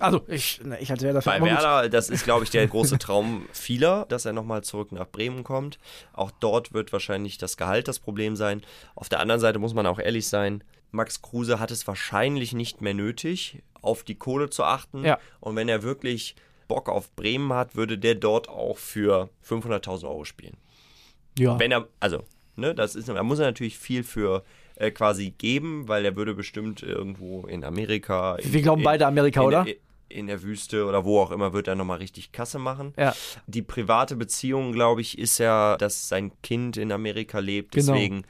Also, 0.00 0.24
ich, 0.26 0.60
ne, 0.64 0.78
ich 0.80 0.90
als 0.90 1.02
Werder 1.02 1.20
Bei 1.20 1.40
Werder, 1.40 1.88
das 1.88 2.10
ist, 2.10 2.24
glaube 2.24 2.44
ich, 2.44 2.50
der 2.50 2.66
große 2.66 2.98
Traum 2.98 3.46
vieler, 3.52 4.06
dass 4.08 4.24
er 4.24 4.32
nochmal 4.32 4.64
zurück 4.64 4.90
nach 4.90 5.06
Bremen 5.06 5.44
kommt. 5.44 5.78
Auch 6.12 6.32
dort 6.32 6.72
wird 6.72 6.92
wahrscheinlich 6.92 7.38
das 7.38 7.56
Gehalt 7.56 7.86
das 7.86 8.00
Problem 8.00 8.34
sein. 8.34 8.62
Auf 8.96 9.08
der 9.08 9.20
anderen 9.20 9.40
Seite 9.40 9.58
muss 9.58 9.74
man 9.74 9.86
auch 9.86 10.00
ehrlich 10.00 10.26
sein, 10.26 10.64
Max 10.90 11.22
Kruse 11.22 11.60
hat 11.60 11.70
es 11.70 11.86
wahrscheinlich 11.86 12.54
nicht 12.54 12.80
mehr 12.80 12.94
nötig, 12.94 13.62
auf 13.82 14.02
die 14.02 14.14
Kohle 14.14 14.50
zu 14.50 14.64
achten. 14.64 15.04
Ja. 15.04 15.18
Und 15.40 15.56
wenn 15.56 15.68
er 15.68 15.82
wirklich 15.82 16.34
Bock 16.68 16.88
auf 16.88 17.14
Bremen 17.14 17.52
hat, 17.52 17.76
würde 17.76 17.98
der 17.98 18.14
dort 18.14 18.48
auch 18.48 18.78
für 18.78 19.28
500.000 19.46 20.04
Euro 20.04 20.24
spielen. 20.24 20.56
Ja. 21.38 21.58
Wenn 21.58 21.72
er, 21.72 21.88
also, 22.00 22.24
ne, 22.56 22.74
das 22.74 22.94
ist, 22.94 23.08
da 23.08 23.22
muss 23.22 23.38
er 23.38 23.46
natürlich 23.46 23.78
viel 23.78 24.02
für 24.02 24.44
äh, 24.76 24.90
quasi 24.90 25.30
geben, 25.30 25.88
weil 25.88 26.04
er 26.04 26.16
würde 26.16 26.34
bestimmt 26.34 26.82
irgendwo 26.82 27.46
in 27.46 27.64
Amerika. 27.64 28.36
In, 28.36 28.52
Wir 28.52 28.62
glauben 28.62 28.80
in, 28.80 28.84
beide 28.84 29.06
Amerika, 29.06 29.40
in, 29.40 29.46
oder? 29.46 29.66
In, 30.08 30.26
der 30.26 30.42
Wüste 30.42 30.86
oder 30.86 31.04
wo 31.04 31.20
auch 31.20 31.30
immer 31.30 31.52
wird 31.52 31.68
er 31.68 31.74
nochmal 31.74 31.98
richtig 31.98 32.32
Kasse 32.32 32.58
machen. 32.58 32.92
Ja. 32.98 33.14
Die 33.46 33.62
private 33.62 34.16
Beziehung, 34.16 34.72
glaube 34.72 35.00
ich, 35.00 35.18
ist 35.18 35.38
ja, 35.38 35.76
dass 35.76 36.08
sein 36.08 36.32
Kind 36.42 36.76
in 36.76 36.92
Amerika 36.92 37.38
lebt. 37.38 37.72
Genau. 37.72 37.92
Deswegen 37.92 38.24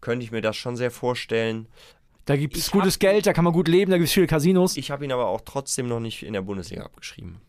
könnte 0.00 0.24
ich 0.24 0.32
mir 0.32 0.40
das 0.40 0.56
schon 0.56 0.76
sehr 0.76 0.90
vorstellen. 0.90 1.66
Da 2.24 2.36
gibt 2.36 2.56
es 2.56 2.70
gutes 2.70 2.94
hab- 2.94 3.00
Geld, 3.00 3.26
da 3.26 3.32
kann 3.32 3.44
man 3.44 3.52
gut 3.52 3.68
leben, 3.68 3.90
da 3.90 3.96
gibt 3.96 4.08
es 4.08 4.14
viele 4.14 4.26
Casinos. 4.26 4.76
Ich 4.76 4.90
habe 4.90 5.04
ihn 5.04 5.12
aber 5.12 5.26
auch 5.26 5.40
trotzdem 5.44 5.88
noch 5.88 6.00
nicht 6.00 6.22
in 6.22 6.32
der 6.32 6.42
Bundesliga 6.42 6.84
abgeschrieben. 6.84 7.40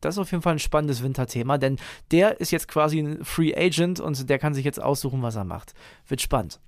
Das 0.00 0.14
ist 0.14 0.18
auf 0.18 0.30
jeden 0.30 0.42
Fall 0.42 0.54
ein 0.54 0.58
spannendes 0.58 1.02
Winterthema, 1.02 1.58
denn 1.58 1.76
der 2.10 2.40
ist 2.40 2.50
jetzt 2.50 2.68
quasi 2.68 3.00
ein 3.00 3.22
Free 3.24 3.54
Agent 3.54 4.00
und 4.00 4.30
der 4.30 4.38
kann 4.38 4.54
sich 4.54 4.64
jetzt 4.64 4.82
aussuchen, 4.82 5.20
was 5.22 5.36
er 5.36 5.44
macht. 5.44 5.74
Wird 6.08 6.22
spannend. 6.22 6.58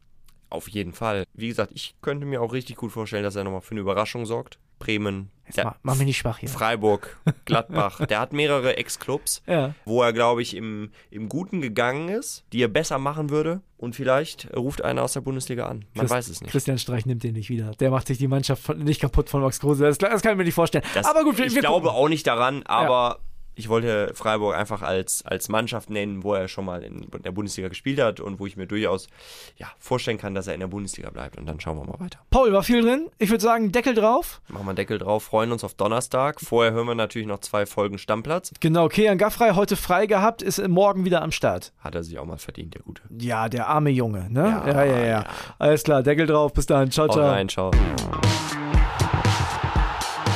Auf 0.52 0.68
jeden 0.68 0.92
Fall. 0.92 1.24
Wie 1.34 1.48
gesagt, 1.48 1.72
ich 1.74 1.94
könnte 2.02 2.26
mir 2.26 2.42
auch 2.42 2.52
richtig 2.52 2.76
gut 2.76 2.92
vorstellen, 2.92 3.22
dass 3.24 3.36
er 3.36 3.44
nochmal 3.44 3.60
für 3.62 3.72
eine 3.72 3.80
Überraschung 3.80 4.26
sorgt. 4.26 4.58
Bremen, 4.78 5.30
der- 5.56 5.64
mach, 5.66 5.74
mach 5.84 5.94
mich 5.94 6.06
nicht 6.06 6.18
schwach 6.18 6.38
hier. 6.38 6.48
Freiburg, 6.48 7.16
Gladbach. 7.44 8.04
der 8.04 8.18
hat 8.18 8.32
mehrere 8.32 8.76
Ex-Clubs, 8.78 9.40
Ja. 9.46 9.74
wo 9.84 10.02
er, 10.02 10.12
glaube 10.12 10.42
ich, 10.42 10.56
im, 10.56 10.90
im 11.10 11.28
Guten 11.28 11.60
gegangen 11.60 12.08
ist, 12.08 12.44
die 12.52 12.62
er 12.62 12.68
besser 12.68 12.98
machen 12.98 13.30
würde. 13.30 13.60
Und 13.76 13.94
vielleicht 13.94 14.48
ruft 14.56 14.82
einer 14.82 15.02
aus 15.04 15.12
der 15.12 15.20
Bundesliga 15.20 15.66
an. 15.68 15.84
Man 15.94 16.06
Christ- 16.06 16.10
weiß 16.14 16.28
es 16.28 16.40
nicht. 16.40 16.50
Christian 16.50 16.78
Streich 16.78 17.06
nimmt 17.06 17.22
den 17.22 17.34
nicht 17.34 17.48
wieder. 17.48 17.70
Der 17.78 17.90
macht 17.90 18.08
sich 18.08 18.18
die 18.18 18.26
Mannschaft 18.28 18.60
von, 18.62 18.78
nicht 18.78 19.00
kaputt 19.00 19.30
von 19.30 19.40
Max 19.40 19.60
Kruse. 19.60 19.84
Das, 19.84 19.98
das 19.98 20.20
kann 20.22 20.32
ich 20.32 20.38
mir 20.38 20.44
nicht 20.44 20.54
vorstellen. 20.54 20.84
Das, 20.94 21.06
Aber 21.06 21.22
gut, 21.22 21.38
wir, 21.38 21.46
ich 21.46 21.54
wir 21.54 21.60
glaube 21.62 21.86
gucken. 21.86 22.00
auch 22.02 22.08
nicht 22.08 22.26
daran, 22.26 22.64
aber 22.64 23.20
ich 23.54 23.68
wollte 23.68 24.12
Freiburg 24.14 24.54
einfach 24.54 24.82
als, 24.82 25.24
als 25.26 25.48
Mannschaft 25.48 25.90
nennen, 25.90 26.24
wo 26.24 26.34
er 26.34 26.48
schon 26.48 26.64
mal 26.64 26.82
in 26.82 27.06
der 27.24 27.32
Bundesliga 27.32 27.68
gespielt 27.68 28.00
hat 28.00 28.20
und 28.20 28.40
wo 28.40 28.46
ich 28.46 28.56
mir 28.56 28.66
durchaus 28.66 29.08
ja, 29.56 29.66
vorstellen 29.78 30.18
kann, 30.18 30.34
dass 30.34 30.46
er 30.46 30.54
in 30.54 30.60
der 30.60 30.68
Bundesliga 30.68 31.10
bleibt. 31.10 31.38
Und 31.38 31.46
dann 31.46 31.60
schauen 31.60 31.76
wir 31.76 31.84
mal 31.84 32.00
weiter. 32.00 32.18
Paul, 32.30 32.52
war 32.52 32.62
viel 32.62 32.82
drin. 32.82 33.10
Ich 33.18 33.30
würde 33.30 33.42
sagen, 33.42 33.72
Deckel 33.72 33.94
drauf. 33.94 34.40
Machen 34.48 34.64
wir 34.64 34.70
einen 34.70 34.76
Deckel 34.76 34.98
drauf, 34.98 35.24
freuen 35.24 35.52
uns 35.52 35.64
auf 35.64 35.74
Donnerstag. 35.74 36.40
Vorher 36.40 36.72
hören 36.72 36.86
wir 36.86 36.94
natürlich 36.94 37.28
noch 37.28 37.40
zwei 37.40 37.66
Folgen 37.66 37.98
Stammplatz. 37.98 38.52
Genau, 38.60 38.88
Kean 38.88 39.18
Gaffrey 39.18 39.50
heute 39.54 39.76
frei 39.76 40.06
gehabt, 40.06 40.42
ist 40.42 40.66
morgen 40.68 41.04
wieder 41.04 41.22
am 41.22 41.32
Start. 41.32 41.72
Hat 41.78 41.94
er 41.94 42.02
sich 42.02 42.18
auch 42.18 42.24
mal 42.24 42.38
verdient, 42.38 42.74
der 42.74 42.82
Gute. 42.82 43.02
Ja, 43.18 43.48
der 43.48 43.68
arme 43.68 43.90
Junge, 43.90 44.30
ne? 44.30 44.62
Ja, 44.66 44.68
Ja, 44.68 44.84
ja, 44.84 44.98
ja. 44.98 45.06
ja. 45.06 45.24
Alles 45.58 45.82
klar, 45.82 46.02
Deckel 46.02 46.26
drauf. 46.26 46.52
Bis 46.52 46.66
dann. 46.66 46.90
Ciao, 46.90 47.06
Haut 47.06 47.14
ciao. 47.14 47.28
rein, 47.28 47.48
ciao. 47.48 47.70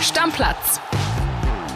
Stammplatz. 0.00 0.80